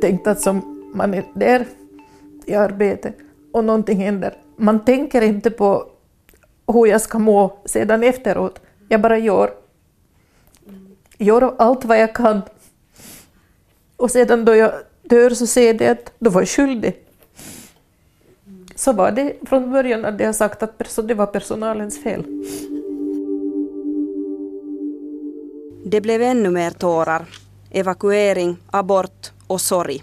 Tänk 0.00 0.26
att 0.26 0.40
som 0.40 0.82
man 0.94 1.14
är 1.14 1.24
där 1.34 1.66
i 2.46 2.54
arbete 2.54 3.12
och 3.52 3.64
någonting 3.64 3.98
händer, 3.98 4.36
man 4.56 4.84
tänker 4.84 5.22
inte 5.22 5.50
på 5.50 5.86
hur 6.66 6.86
jag 6.86 7.00
ska 7.00 7.18
må 7.18 7.58
sedan 7.64 8.02
efteråt. 8.02 8.60
Jag 8.88 9.00
bara 9.00 9.18
gör. 9.18 9.50
Gör 11.18 11.54
allt 11.58 11.84
vad 11.84 11.98
jag 12.00 12.14
kan. 12.14 12.42
Och 13.96 14.10
sedan 14.10 14.44
då 14.44 14.54
jag 14.54 14.72
dör 15.02 15.30
så 15.30 15.46
ser 15.46 15.74
de 15.74 15.88
att 15.88 16.12
då 16.18 16.30
var 16.30 16.40
jag 16.40 16.48
skyldig. 16.48 16.96
Så 18.74 18.92
var 18.92 19.10
det 19.10 19.36
från 19.46 19.70
början 19.70 20.04
att 20.04 20.18
de 20.18 20.24
har 20.24 20.32
sagt 20.32 20.62
att 20.62 20.78
det 21.08 21.14
var 21.14 21.26
personalens 21.26 22.02
fel. 22.02 22.24
Det 25.84 26.00
blev 26.00 26.22
ännu 26.22 26.50
mer 26.50 26.70
tårar. 26.70 27.28
Evakuering, 27.70 28.56
abort 28.70 29.32
och 29.46 29.60
sorg. 29.60 30.02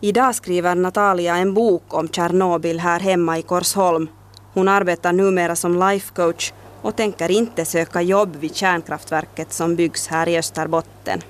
Idag 0.00 0.34
skriver 0.34 0.74
Natalia 0.74 1.36
en 1.36 1.54
bok 1.54 1.94
om 1.94 2.08
Tjernobyl 2.08 2.80
här 2.80 3.00
hemma 3.00 3.38
i 3.38 3.42
Korsholm. 3.42 4.08
Hon 4.54 4.68
arbetar 4.68 5.12
numera 5.12 5.56
som 5.56 5.90
lifecoach 5.90 6.52
och 6.82 6.96
tänker 6.96 7.30
inte 7.30 7.64
söka 7.64 8.02
jobb 8.02 8.36
vid 8.36 8.54
kärnkraftverket 8.54 9.52
som 9.52 9.76
byggs 9.76 10.06
här 10.06 10.28
i 10.28 10.38
Österbotten. 10.38 11.20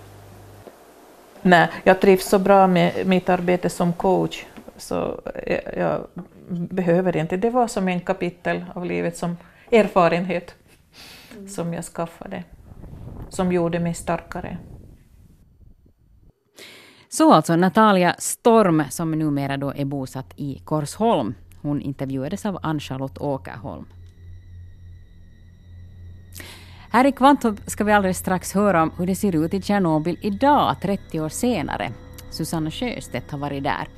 Nej, 1.43 1.69
jag 1.85 2.01
trivs 2.01 2.29
så 2.29 2.39
bra 2.39 2.67
med 2.67 3.07
mitt 3.07 3.29
arbete 3.29 3.69
som 3.69 3.93
coach 3.93 4.45
så 4.77 5.21
jag, 5.47 5.63
jag 5.77 6.07
behöver 6.49 7.17
inte. 7.17 7.37
Det 7.37 7.51
var 7.51 7.69
som 7.69 7.89
en 7.89 8.01
kapitel 8.01 8.65
av 8.75 8.85
livet 8.85 9.17
som 9.17 9.37
erfarenhet 9.73 10.55
mm. 11.37 11.49
som 11.49 11.75
jag 11.75 11.85
skaffade, 11.85 12.45
som 13.29 13.53
gjorde 13.53 13.79
mig 13.79 13.95
starkare. 13.95 14.59
Så 17.09 17.33
alltså 17.33 17.57
Natalia 17.57 18.15
Storm, 18.19 18.83
som 18.91 19.11
numera 19.11 19.57
då 19.57 19.73
är 19.73 19.85
bosatt 19.85 20.33
i 20.37 20.63
Korsholm. 20.65 21.35
Hon 21.63 21.81
intervjuades 21.81 22.47
av 22.47 22.59
Ann-Charlotte 22.63 23.19
Åkerholm. 23.19 23.87
Här 26.91 27.05
i 27.05 27.13
Kvantum 27.13 27.57
ska 27.67 27.85
vi 27.85 27.93
alldeles 27.93 28.19
strax 28.19 28.53
höra 28.53 28.83
om 28.83 28.93
hur 28.99 29.07
det 29.07 29.15
ser 29.15 29.45
ut 29.45 29.55
i 29.55 29.63
Tjernobyl 29.63 30.19
idag, 30.21 30.77
30 30.83 31.21
år 31.21 31.29
senare. 31.29 31.93
Susanna 32.31 32.71
Sjöstedt 32.71 33.31
har 33.31 33.39
varit 33.39 33.63
där. 33.63 33.89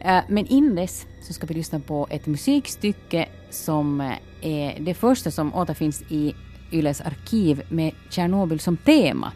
Eh, 0.00 0.22
men 0.28 0.46
innan 0.46 0.74
dess 0.74 1.06
så 1.20 1.32
ska 1.32 1.46
vi 1.46 1.54
lyssna 1.54 1.80
på 1.80 2.06
ett 2.10 2.26
musikstycke 2.26 3.28
som 3.50 4.00
eh, 4.00 4.12
är 4.40 4.80
det 4.80 4.94
första 4.94 5.30
som 5.30 5.54
återfinns 5.54 6.02
i 6.08 6.34
Yles 6.72 7.00
arkiv 7.00 7.62
med 7.68 7.92
Tjernobyl 8.10 8.60
som 8.60 8.76
tema. 8.76 9.32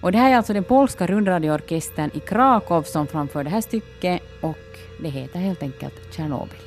Och 0.00 0.12
det 0.12 0.18
här 0.18 0.32
är 0.32 0.36
alltså 0.36 0.52
den 0.52 0.64
polska 0.64 1.06
rundradioorkestern 1.06 2.10
i 2.14 2.20
Krakow 2.20 2.82
som 2.82 3.06
framför 3.06 3.44
det 3.44 3.50
här 3.50 3.60
stycket 3.60 4.22
och 4.40 4.78
det 5.02 5.08
heter 5.08 5.38
helt 5.38 5.62
enkelt 5.62 6.14
Tjernobyl. 6.16 6.58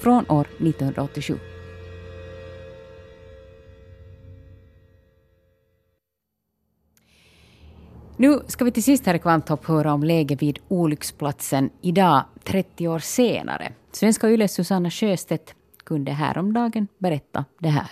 Från 0.00 0.30
år 0.30 0.46
1987. 0.58 1.38
Nu 8.20 8.32
ska 8.46 8.64
vi 8.64 8.72
till 8.72 8.82
sist 8.82 9.06
här 9.06 9.14
i 9.14 9.18
Kvanthopp 9.18 9.66
höra 9.66 9.92
om 9.92 10.02
läget 10.02 10.42
vid 10.42 10.58
olycksplatsen 10.68 11.70
idag, 11.82 12.20
30 12.44 12.88
år 12.88 12.98
senare. 12.98 13.66
Svenska 13.92 14.28
Yles 14.28 14.54
Susanna 14.54 14.90
Sjöstedt 14.90 15.54
kunde 15.84 16.12
häromdagen 16.12 16.88
berätta 16.98 17.44
det 17.58 17.68
här. 17.68 17.90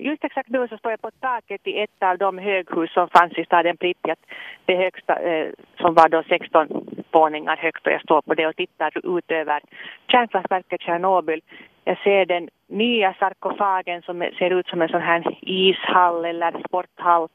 Just 0.00 0.24
exakt 0.24 0.48
nu 0.48 0.68
så 0.68 0.76
står 0.76 0.90
jag 0.90 1.00
på 1.00 1.10
taket 1.10 1.66
i 1.66 1.80
ett 1.80 2.02
av 2.02 2.18
de 2.18 2.38
höghus 2.38 2.92
som 2.92 3.08
fanns 3.08 3.38
i 3.38 3.44
staden 3.44 3.76
Pripyat. 3.76 4.18
Det 4.64 4.76
högsta 4.76 5.14
eh, 5.18 5.48
som 5.80 5.94
var 5.94 6.08
då 6.08 6.22
16 6.28 6.66
våningar 7.12 7.56
högt 7.56 7.86
och 7.86 7.92
jag 7.92 8.02
står 8.02 8.22
på 8.22 8.34
det 8.34 8.46
och 8.46 8.56
tittar 8.56 9.18
ut 9.18 9.30
över 9.30 9.60
kärnkraftverket 10.08 10.80
Tjernobyl. 10.80 11.40
Jag 11.84 11.98
ser 11.98 12.26
den 12.26 12.48
nya 12.68 13.14
sarkofagen 13.14 14.02
som 14.02 14.18
ser 14.38 14.50
ut 14.50 14.66
som 14.66 14.82
en 14.82 14.88
sån 14.88 15.00
här 15.00 15.38
ishall 15.40 16.24
eller 16.24 16.62
sporthall 16.68 17.28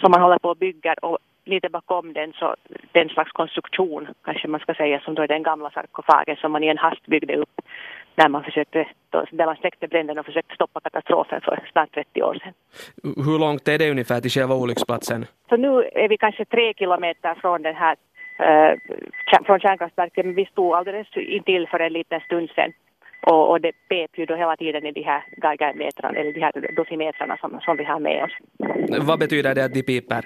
som 0.00 0.10
man 0.10 0.22
håller 0.22 0.38
på 0.38 0.48
och 0.48 0.56
bygger. 0.56 1.04
och 1.04 1.18
lite 1.48 1.68
bakom 1.68 2.12
den 2.12 2.32
så 2.32 2.56
den 2.92 3.08
slags 3.08 3.32
konstruktion 3.32 4.08
kanske 4.24 4.48
man 4.48 4.60
ska 4.60 4.74
säga 4.74 5.00
som 5.00 5.14
då 5.14 5.22
är 5.22 5.28
den 5.28 5.42
gamla 5.42 5.70
sarkofagen 5.70 6.36
som 6.36 6.52
man 6.52 6.64
i 6.64 6.68
en 6.68 6.78
hast 6.78 7.06
byggde 7.06 7.36
upp 7.36 7.60
när 8.14 8.28
man 8.28 8.44
försökte, 8.44 8.88
då, 9.10 9.24
där 9.30 9.46
man 9.46 9.56
släckte 9.56 9.88
bränderna 9.88 10.20
och 10.20 10.26
försökte 10.26 10.54
stoppa 10.54 10.80
katastrofen 10.80 11.40
för 11.40 11.68
snart 11.72 11.94
30 11.94 12.22
år 12.22 12.34
sedan. 12.42 12.52
Hur 13.26 13.38
långt 13.38 13.68
är 13.68 13.78
det 13.78 13.90
ungefär 13.90 14.20
till 14.20 14.30
själva 14.30 14.54
olycksplatsen? 14.54 15.26
Så 15.48 15.56
nu 15.56 15.68
är 16.04 16.08
vi 16.08 16.16
kanske 16.16 16.44
tre 16.44 16.74
kilometer 16.74 17.34
från 17.34 17.62
den 17.62 17.74
här 17.74 17.96
eh, 18.38 18.72
från 19.46 19.60
kärnkraftverket 19.60 20.24
men 20.26 20.34
vi 20.34 20.46
stod 20.46 20.74
alldeles 20.74 21.16
intill 21.16 21.68
för 21.68 21.80
en 21.80 21.92
liten 21.92 22.20
stund 22.20 22.50
sedan 22.50 22.72
och, 23.20 23.50
och 23.50 23.60
det 23.60 23.72
pep 23.88 24.18
ju 24.18 24.26
då 24.26 24.34
hela 24.36 24.56
tiden 24.56 24.86
i 24.86 24.92
de 24.92 25.02
här 25.02 25.22
geigermetrarna, 25.42 26.18
eller 26.18 26.32
de 26.32 26.40
här 26.40 26.74
dosimetrarna 26.76 27.36
som, 27.36 27.60
som 27.60 27.76
vi 27.76 27.84
har 27.84 28.00
med 28.00 28.24
oss. 28.24 28.32
Vad 29.00 29.18
betyder 29.18 29.54
det 29.54 29.64
att 29.64 29.74
de 29.74 29.82
piper? 29.82 30.24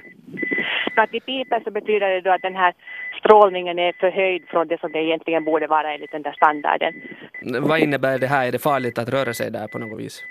Att 0.95 1.15
i 1.15 1.21
piper 1.21 1.61
så 1.65 1.71
betyder 1.71 2.09
det 2.09 2.21
då 2.21 2.31
att 2.31 2.43
den 2.43 2.57
här 2.57 2.75
strålningen 3.19 3.79
är 3.79 3.93
förhöjd 3.93 4.43
från 4.49 4.69
det 4.69 4.81
som 4.81 4.93
det 4.93 4.99
egentligen 4.99 5.45
borde 5.45 5.67
vara 5.67 5.95
enligt 5.95 6.13
den 6.13 6.23
där 6.23 6.33
standarden. 6.33 6.95
Vad 7.61 7.79
innebär 7.79 8.19
det 8.19 8.27
här? 8.27 8.47
Är 8.49 8.53
det 8.53 8.59
farligt 8.59 8.99
att 8.99 9.09
röra 9.09 9.35
sig 9.35 9.51
där 9.51 9.67
på 9.69 9.79
något 9.79 10.01
vis? 10.01 10.25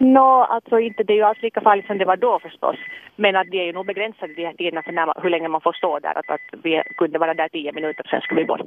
Nå, 0.00 0.44
alltså 0.44 0.78
inte, 0.78 1.02
det 1.02 1.12
är 1.12 1.16
ju 1.16 1.22
alls 1.22 1.42
lika 1.42 1.60
farligt 1.60 1.86
som 1.86 1.98
det 1.98 2.04
var 2.04 2.16
då 2.16 2.38
förstås. 2.38 2.76
Men 3.16 3.36
att 3.36 3.50
det 3.50 3.60
är 3.60 3.64
ju 3.64 3.72
nog 3.72 3.86
begränsade 3.86 4.34
de 4.34 4.46
här 4.46 4.52
tiderna 4.52 4.82
för 4.82 4.92
när, 4.92 5.22
hur 5.22 5.30
länge 5.30 5.48
man 5.48 5.60
får 5.60 5.72
stå 5.72 5.98
där. 5.98 6.18
Att, 6.18 6.30
att 6.30 6.40
vi 6.62 6.82
kunde 6.96 7.18
vara 7.18 7.34
där 7.34 7.48
tio 7.48 7.72
minuter 7.72 8.04
och 8.04 8.10
sen 8.10 8.20
skulle 8.20 8.40
vi 8.40 8.46
bort. 8.46 8.60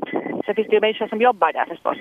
Sen 0.46 0.56
finns 0.56 0.68
det 0.68 0.76
ju 0.76 0.82
människor 0.82 1.08
som 1.08 1.22
jobbar 1.22 1.54
där 1.54 1.66
förstås. 1.66 1.98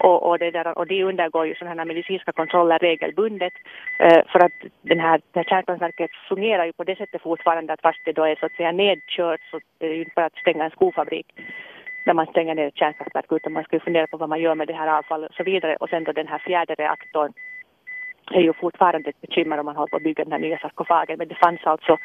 Och, 0.00 0.28
och, 0.28 0.38
det 0.38 0.50
där, 0.50 0.78
och 0.78 0.86
de 0.86 1.04
undergår 1.04 1.46
ju 1.46 1.54
sådana 1.54 1.80
här 1.80 1.84
medicinska 1.84 2.32
kontroller 2.32 2.78
regelbundet. 2.78 3.52
Eh, 3.98 4.22
för 4.32 4.44
att 4.44 4.58
den 4.82 5.00
här, 5.00 5.20
det 5.32 5.38
här 5.38 5.44
kärnkraftverket 5.44 6.10
fungerar 6.28 6.64
ju 6.64 6.72
på 6.72 6.84
det 6.84 6.96
sättet 6.96 7.22
fortfarande 7.22 7.72
att 7.72 7.80
fast 7.80 8.00
det 8.04 8.12
då 8.12 8.24
är 8.24 8.36
så 8.36 8.46
att 8.46 8.56
säga 8.56 8.72
nedkört 8.72 9.40
så 9.50 9.60
det 9.78 9.86
är 9.86 9.94
ju 9.94 10.00
inte 10.00 10.12
bara 10.16 10.26
att 10.26 10.42
stänga 10.44 10.64
en 10.64 10.70
skofabrik 10.70 11.26
när 12.06 12.14
man 12.14 12.26
stänger 12.26 12.54
ner 12.54 12.66
ett 12.66 12.76
kärnkraftverk 12.76 13.32
utan 13.32 13.52
man 13.52 13.64
ska 13.64 13.76
ju 13.76 13.80
fundera 13.80 14.06
på 14.06 14.16
vad 14.16 14.28
man 14.28 14.40
gör 14.40 14.54
med 14.54 14.68
det 14.68 14.74
här 14.74 14.98
avfallet 14.98 15.30
och 15.30 15.36
så 15.36 15.44
vidare. 15.44 15.76
Och 15.76 15.88
sen 15.88 16.04
då 16.04 16.12
den 16.12 16.28
här 16.28 16.38
fjärde 16.38 16.74
reaktorn 16.74 17.32
är 18.34 18.40
ju 18.40 18.52
fortfarande 18.52 19.10
ett 19.10 19.20
bekymmer 19.20 19.58
om 19.58 19.66
man 19.66 19.76
håller 19.76 19.90
på 19.90 19.96
att 19.96 20.02
bygga 20.02 20.24
den 20.24 20.32
här 20.32 20.38
nya 20.38 20.58
sarkofagen. 20.58 21.18
Men 21.18 21.28
det 21.28 21.34
fanns 21.34 21.60
alltså 21.64 21.98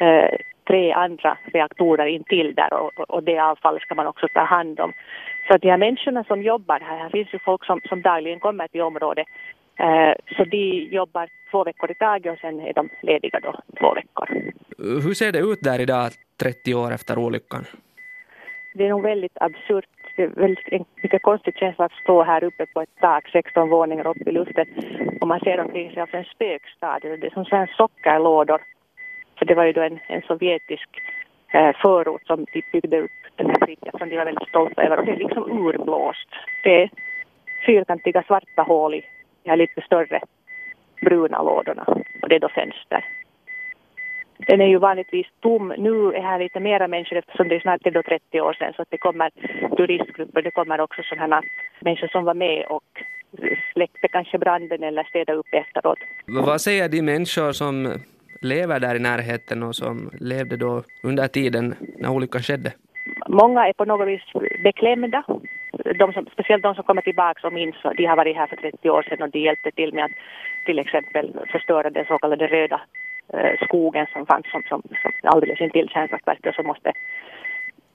eh, 0.00 0.38
tre 0.66 0.92
andra 0.92 1.38
reaktorer 1.44 2.06
intill 2.06 2.54
där 2.54 2.72
och, 2.72 3.10
och 3.10 3.22
det 3.22 3.38
avfallet 3.38 3.82
ska 3.82 3.94
man 3.94 4.06
också 4.06 4.28
ta 4.34 4.40
hand 4.40 4.80
om. 4.80 4.92
Så 5.48 5.54
att 5.54 5.62
de 5.62 5.70
här 5.70 5.78
människorna 5.78 6.24
som 6.24 6.42
jobbar 6.42 6.80
här, 6.80 6.98
här 6.98 7.10
finns 7.10 7.34
ju 7.34 7.38
folk 7.38 7.64
som, 7.64 7.80
som 7.88 8.02
dagligen 8.02 8.40
kommer 8.40 8.68
till 8.68 8.80
området. 8.82 9.26
Eh, 9.78 10.12
så 10.36 10.44
de 10.44 10.88
jobbar 10.90 11.28
två 11.50 11.64
veckor 11.64 11.90
i 11.90 11.94
taget 11.94 12.32
och 12.32 12.38
sen 12.38 12.60
är 12.60 12.72
de 12.72 12.88
lediga 13.02 13.40
då 13.40 13.54
två 13.80 13.94
veckor. 13.94 14.28
Hur 14.78 15.14
ser 15.14 15.32
det 15.32 15.38
ut 15.38 15.58
där 15.62 15.80
idag, 15.80 16.10
30 16.40 16.74
år 16.74 16.92
efter 16.92 17.18
olyckan? 17.18 17.64
Det 18.74 18.84
är 18.84 18.88
nog 18.88 19.02
väldigt 19.02 19.36
absurt 19.40 19.88
det 20.16 20.22
är 20.22 20.28
väldigt 20.28 20.68
en 20.72 20.84
mycket 21.02 21.22
konstig 21.22 21.56
känsla 21.56 21.84
att 21.84 21.92
stå 21.92 22.22
här 22.22 22.44
uppe 22.44 22.66
på 22.66 22.80
ett 22.80 22.96
tak 23.00 23.28
16 23.28 23.68
våningar 23.68 24.06
upp 24.06 24.28
i 24.28 24.32
luften 24.32 24.66
och 25.20 25.28
man 25.28 25.40
ser 25.40 25.60
omkring 25.60 25.90
sig 25.90 26.00
alltså 26.00 26.16
en 26.16 26.24
spökstad. 26.24 26.98
Det 27.02 27.26
är 27.26 27.30
som 27.30 27.44
så 27.44 27.66
sockerlådor. 27.76 28.60
För 29.38 29.44
det 29.44 29.54
var 29.54 29.64
ju 29.64 29.72
då 29.72 29.82
en, 29.82 29.98
en 30.06 30.22
sovjetisk 30.22 30.88
eh, 31.52 31.76
förort 31.82 32.26
som 32.26 32.46
de 32.52 32.62
byggde 32.72 33.00
upp 33.00 33.10
den 33.36 33.46
här 33.46 33.66
Pripyat 33.66 33.98
som 33.98 34.08
de 34.08 34.16
var 34.16 34.24
väldigt 34.24 34.48
stolta 34.48 34.82
över. 34.82 34.98
Och 34.98 35.06
det 35.06 35.12
är 35.12 35.16
liksom 35.16 35.66
urblåst. 35.66 36.28
Det 36.62 36.82
är 36.82 36.90
fyrkantiga 37.66 38.22
svarta 38.22 38.62
hål 38.62 38.94
i 38.94 39.04
de 39.42 39.50
här 39.50 39.56
lite 39.56 39.80
större 39.80 40.20
bruna 41.02 41.42
lådorna. 41.42 41.84
Och 42.22 42.28
det 42.28 42.34
är 42.34 42.40
då 42.40 42.48
fönster. 42.48 43.04
Den 44.38 44.60
är 44.60 44.66
ju 44.66 44.78
vanligtvis 44.78 45.26
tom. 45.40 45.74
Nu 45.78 46.12
är 46.12 46.22
här 46.22 46.38
lite 46.38 46.60
mera 46.60 46.88
människor 46.88 47.16
eftersom 47.16 47.48
det 47.48 47.56
är 47.56 47.60
snart 47.60 47.86
är 47.86 48.02
30 48.02 48.40
år 48.40 48.52
sedan 48.52 48.72
så 48.76 48.82
att 48.82 48.90
det 48.90 48.98
kommer 48.98 49.30
turistgrupper, 49.76 50.42
det 50.42 50.50
kommer 50.50 50.80
också 50.80 51.02
sådana 51.02 51.42
människor 51.80 52.08
som 52.08 52.24
var 52.24 52.34
med 52.34 52.66
och 52.66 52.84
släckte 53.72 54.08
kanske 54.08 54.38
branden 54.38 54.82
eller 54.82 55.04
städade 55.04 55.38
upp 55.38 55.46
efteråt. 55.52 55.98
Vad 56.26 56.60
säger 56.60 56.88
de 56.88 57.02
människor 57.02 57.52
som 57.52 57.92
lever 58.42 58.80
där 58.80 58.94
i 58.94 58.98
närheten 58.98 59.62
och 59.62 59.76
som 59.76 60.10
levde 60.20 60.56
då 60.56 60.82
under 61.02 61.26
tiden 61.28 61.74
när 61.98 62.10
olyckan 62.10 62.42
skedde? 62.42 62.72
Många 63.28 63.68
är 63.68 63.72
på 63.72 63.84
något 63.84 64.08
vis 64.08 64.22
beklämda. 64.62 65.24
De 65.98 66.12
som, 66.12 66.26
speciellt 66.32 66.62
de 66.62 66.74
som 66.74 66.84
kommer 66.84 67.02
tillbaka 67.02 67.46
och 67.46 67.52
minns, 67.52 67.76
de 67.96 68.04
har 68.04 68.16
varit 68.16 68.36
här 68.36 68.46
för 68.46 68.56
30 68.56 68.90
år 68.90 69.02
sedan 69.02 69.22
och 69.22 69.30
de 69.30 69.38
hjälpte 69.38 69.70
till 69.70 69.94
med 69.94 70.04
att 70.04 70.10
till 70.66 70.78
exempel 70.78 71.36
förstöra 71.52 71.90
den 71.90 72.04
så 72.06 72.18
kallade 72.18 72.46
röda 72.46 72.80
Eh, 73.32 73.66
skogen 73.66 74.06
som 74.12 74.26
fanns 74.26 74.50
som, 74.50 74.62
som, 74.68 74.82
som 75.02 75.12
alldeles 75.22 75.60
intill 75.60 75.88
kärnkraftverket 75.88 76.46
och 76.46 76.54
som 76.54 76.66
måste, 76.66 76.92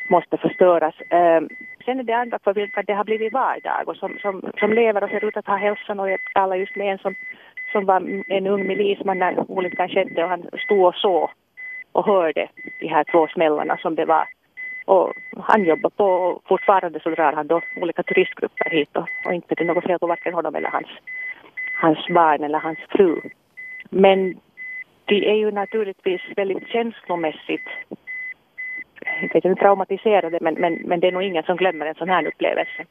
måste 0.09 0.37
förstöras. 0.37 0.95
Eh, 1.01 1.41
sen 1.85 1.99
är 1.99 2.03
det 2.03 2.13
andra 2.13 2.39
för 2.43 2.53
vilka 2.53 2.83
det 2.83 2.93
har 2.93 3.03
blivit 3.03 3.33
vardag 3.33 3.87
och 3.87 3.95
som, 3.95 4.17
som, 4.21 4.51
som 4.59 4.73
lever 4.73 5.03
och 5.03 5.09
ser 5.09 5.25
ut 5.25 5.37
att 5.37 5.47
ha 5.47 5.55
hälsan 5.55 5.99
och 5.99 6.11
jag 6.11 6.19
talar 6.33 6.55
just 6.55 6.75
med 6.75 6.91
en 6.91 6.97
som, 6.97 7.15
som 7.71 7.85
var 7.85 8.23
en 8.27 8.47
ung 8.47 8.67
milisman 8.67 9.19
när 9.19 9.51
olyckan 9.51 9.89
skedde 9.89 10.23
och 10.23 10.29
han 10.29 10.49
stod 10.65 10.85
och 10.85 10.95
såg 10.95 11.29
och 11.91 12.05
hörde 12.05 12.47
de 12.79 12.87
här 12.87 13.03
två 13.03 13.27
smällarna 13.27 13.77
som 13.77 13.95
det 13.95 14.05
var. 14.05 14.25
Och 14.85 15.13
han 15.37 15.63
jobbar 15.63 15.89
på 15.89 16.05
och 16.05 16.41
fortfarande 16.47 16.99
så 16.99 17.09
drar 17.09 17.33
han 17.33 17.47
då 17.47 17.61
olika 17.81 18.03
turistgrupper 18.03 18.69
hit 18.69 18.97
och, 18.97 19.07
och 19.25 19.33
inte 19.33 19.55
det 19.55 19.63
är 19.63 19.65
något 19.65 19.83
fel 19.83 19.99
på 19.99 20.07
varken 20.07 20.33
honom 20.33 20.55
eller 20.55 20.69
hans, 20.69 20.87
hans 21.81 22.07
barn 22.07 22.43
eller 22.43 22.59
hans 22.59 22.79
fru. 22.89 23.21
Men 23.89 24.35
de 25.11 25.29
är 25.29 25.35
ju 25.35 25.51
naturligtvis 25.51 26.21
väldigt 26.35 26.67
känslomässigt 26.67 27.67
inte 29.21 29.49
vet 29.49 29.59
traumatiserade 29.59 30.37
men, 30.41 30.53
men, 30.53 30.73
men 30.73 30.99
det 30.99 31.07
är 31.07 31.11
nog 31.11 31.23
ingen 31.23 31.43
som 31.43 31.57
glömmer 31.57 31.85
en 31.85 31.95
sån 31.95 32.09
här 32.09 32.27
upplevelse. 32.27 32.85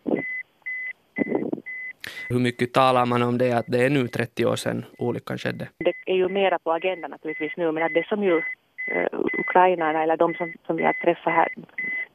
Hur 2.29 2.39
mycket 2.39 2.73
talar 2.73 3.07
man 3.07 3.23
om 3.23 3.39
det 3.39 3.53
att 3.53 3.67
det 3.69 3.85
är 3.85 3.91
nu 3.91 4.09
30 4.09 4.47
år 4.47 4.57
sedan 4.57 4.85
olyckan 4.99 5.39
skedde? 5.39 5.69
Det 5.79 5.95
är 6.07 6.15
ju 6.15 6.29
mera 6.29 6.59
på 6.59 6.73
agendan 6.73 7.11
naturligtvis 7.11 7.57
nu 7.57 7.73
men 7.73 7.83
att 7.83 7.95
det 7.95 8.07
som 8.07 8.23
ju 8.23 8.37
uh, 8.37 9.07
ukrainarna 9.39 10.03
eller 10.03 10.17
de 10.17 10.35
som, 10.35 10.53
som 10.67 10.77
vi 10.77 10.85
har 10.85 10.93
träffat 10.93 11.33
här 11.33 11.49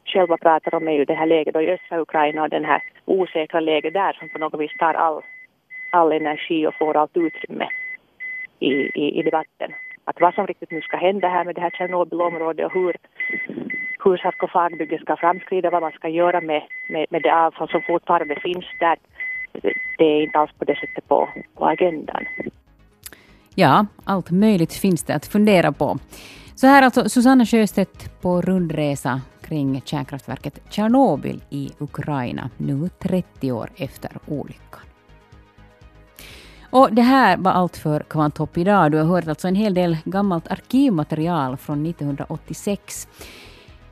själva 0.05 0.37
pratar 0.37 0.75
om 0.75 0.87
är 0.87 0.91
ju 0.91 1.05
det 1.05 1.13
här 1.13 1.25
läget 1.25 1.55
i 1.55 1.71
östra 1.71 2.01
Ukraina 2.01 2.43
och 2.43 2.49
den 2.49 2.65
här 2.65 2.81
osäkra 3.05 3.59
läget 3.59 3.93
där 3.93 4.13
som 4.13 4.29
på 4.29 4.37
något 4.39 4.61
vis 4.61 4.77
tar 4.79 4.93
all, 4.93 5.21
all 5.91 6.11
energi 6.11 6.67
och 6.67 6.75
får 6.75 6.97
allt 6.97 7.17
utrymme 7.17 7.67
i, 8.59 8.71
i, 9.03 9.19
i 9.19 9.23
debatten 9.23 9.71
att 10.05 10.21
vad 10.21 10.33
som 10.33 10.47
riktigt 10.47 10.71
nu 10.71 10.81
ska 10.81 10.97
hända 10.97 11.27
här 11.27 11.45
med 11.45 11.55
det 11.55 11.61
här 11.61 11.69
Tjernobylområdet 11.69 12.65
och 12.65 12.73
hur, 12.73 12.95
hur 14.03 14.17
sarkofagbygget 14.17 15.01
ska 15.01 15.15
framskrida, 15.15 15.69
vad 15.69 15.81
man 15.81 15.91
ska 15.91 16.07
göra 16.09 16.41
med, 16.41 16.61
med, 16.89 17.05
med 17.09 17.21
det 17.21 17.35
avfall 17.35 17.69
som 17.69 17.81
fortfarande 17.81 18.35
finns 18.35 18.65
där. 18.79 18.97
Det 19.97 20.05
är 20.05 20.23
inte 20.23 20.39
alls 20.39 20.51
på 20.59 20.65
det 20.65 20.75
sättet 20.75 21.07
på, 21.07 21.29
på 21.55 21.65
agendan. 21.65 22.25
Ja, 23.55 23.85
allt 24.03 24.31
möjligt 24.31 24.73
finns 24.73 25.03
det 25.03 25.15
att 25.15 25.25
fundera 25.25 25.71
på. 25.71 25.97
Så 26.55 26.67
här 26.67 26.81
alltså 26.81 27.09
Susanna 27.09 27.45
Sjöstedt 27.45 28.21
på 28.21 28.41
rundresa 28.41 29.21
kring 29.41 29.81
kärnkraftverket 29.85 30.61
Tjernobyl 30.69 31.41
i 31.49 31.69
Ukraina, 31.79 32.49
nu 32.57 32.89
30 32.99 33.51
år 33.51 33.69
efter 33.77 34.11
olyckan. 34.27 34.81
Och 36.75 36.93
det 36.93 37.01
här 37.01 37.37
var 37.37 37.51
allt 37.51 37.77
för 37.77 37.99
Kvanthopp 37.99 38.57
idag. 38.57 38.91
Du 38.91 38.97
har 38.97 39.05
hört 39.05 39.27
alltså 39.27 39.47
en 39.47 39.55
hel 39.55 39.73
del 39.73 39.97
gammalt 40.05 40.47
arkivmaterial 40.47 41.57
från 41.57 41.85
1986. 41.85 43.07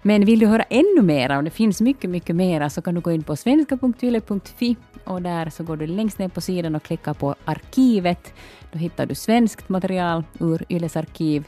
Men 0.02 0.26
vill 0.26 0.40
du 0.40 0.48
höra 0.48 0.64
ännu 0.64 1.02
mera, 1.02 1.38
och 1.38 1.44
det 1.44 1.50
finns 1.50 1.82
mycket, 1.82 2.10
mycket 2.10 2.36
mera, 2.36 2.70
så 2.70 2.82
kan 2.82 2.96
du 2.96 3.02
gå 3.02 3.12
in 3.12 3.24
på 3.24 3.36
svenska.yle.fi 3.36 4.76
och 5.04 5.22
där 5.22 5.50
så 5.50 5.64
går 5.64 5.78
du 5.78 5.88
längst 5.88 6.20
ner 6.20 6.28
på 6.28 6.42
sidan 6.42 6.76
och 6.76 6.84
klickar 6.84 7.14
på 7.14 7.36
arkivet. 7.46 8.34
Då 8.72 8.80
hittar 8.80 9.06
du 9.06 9.16
svenskt 9.16 9.70
material 9.70 10.24
ur 10.40 10.66
Yles 10.70 10.96
arkiv. 10.96 11.44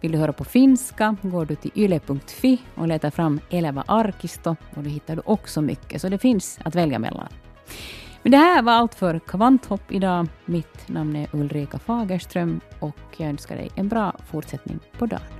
Vill 0.00 0.12
du 0.12 0.18
höra 0.18 0.32
på 0.32 0.44
finska 0.44 1.16
går 1.22 1.44
du 1.44 1.54
till 1.54 1.72
yle.fi 1.74 2.58
och 2.74 2.88
letar 2.88 3.10
fram 3.10 3.40
Eleva 3.50 3.84
Arkisto 3.86 4.56
och 4.76 4.82
då 4.82 4.90
hittar 4.90 5.16
du 5.16 5.22
också 5.24 5.62
mycket, 5.62 6.00
så 6.00 6.08
det 6.08 6.18
finns 6.18 6.58
att 6.62 6.74
välja 6.74 6.98
mellan. 6.98 7.28
Men 8.22 8.32
det 8.32 8.38
här 8.38 8.62
var 8.62 8.72
allt 8.72 8.94
för 8.94 9.18
Kvanthopp 9.18 9.92
idag. 9.92 10.26
Mitt 10.44 10.88
namn 10.88 11.16
är 11.16 11.28
Ulrika 11.32 11.78
Fagerström 11.78 12.60
och 12.80 12.96
jag 13.16 13.28
önskar 13.28 13.56
dig 13.56 13.70
en 13.74 13.88
bra 13.88 14.12
fortsättning 14.30 14.78
på 14.98 15.06
dagen. 15.06 15.39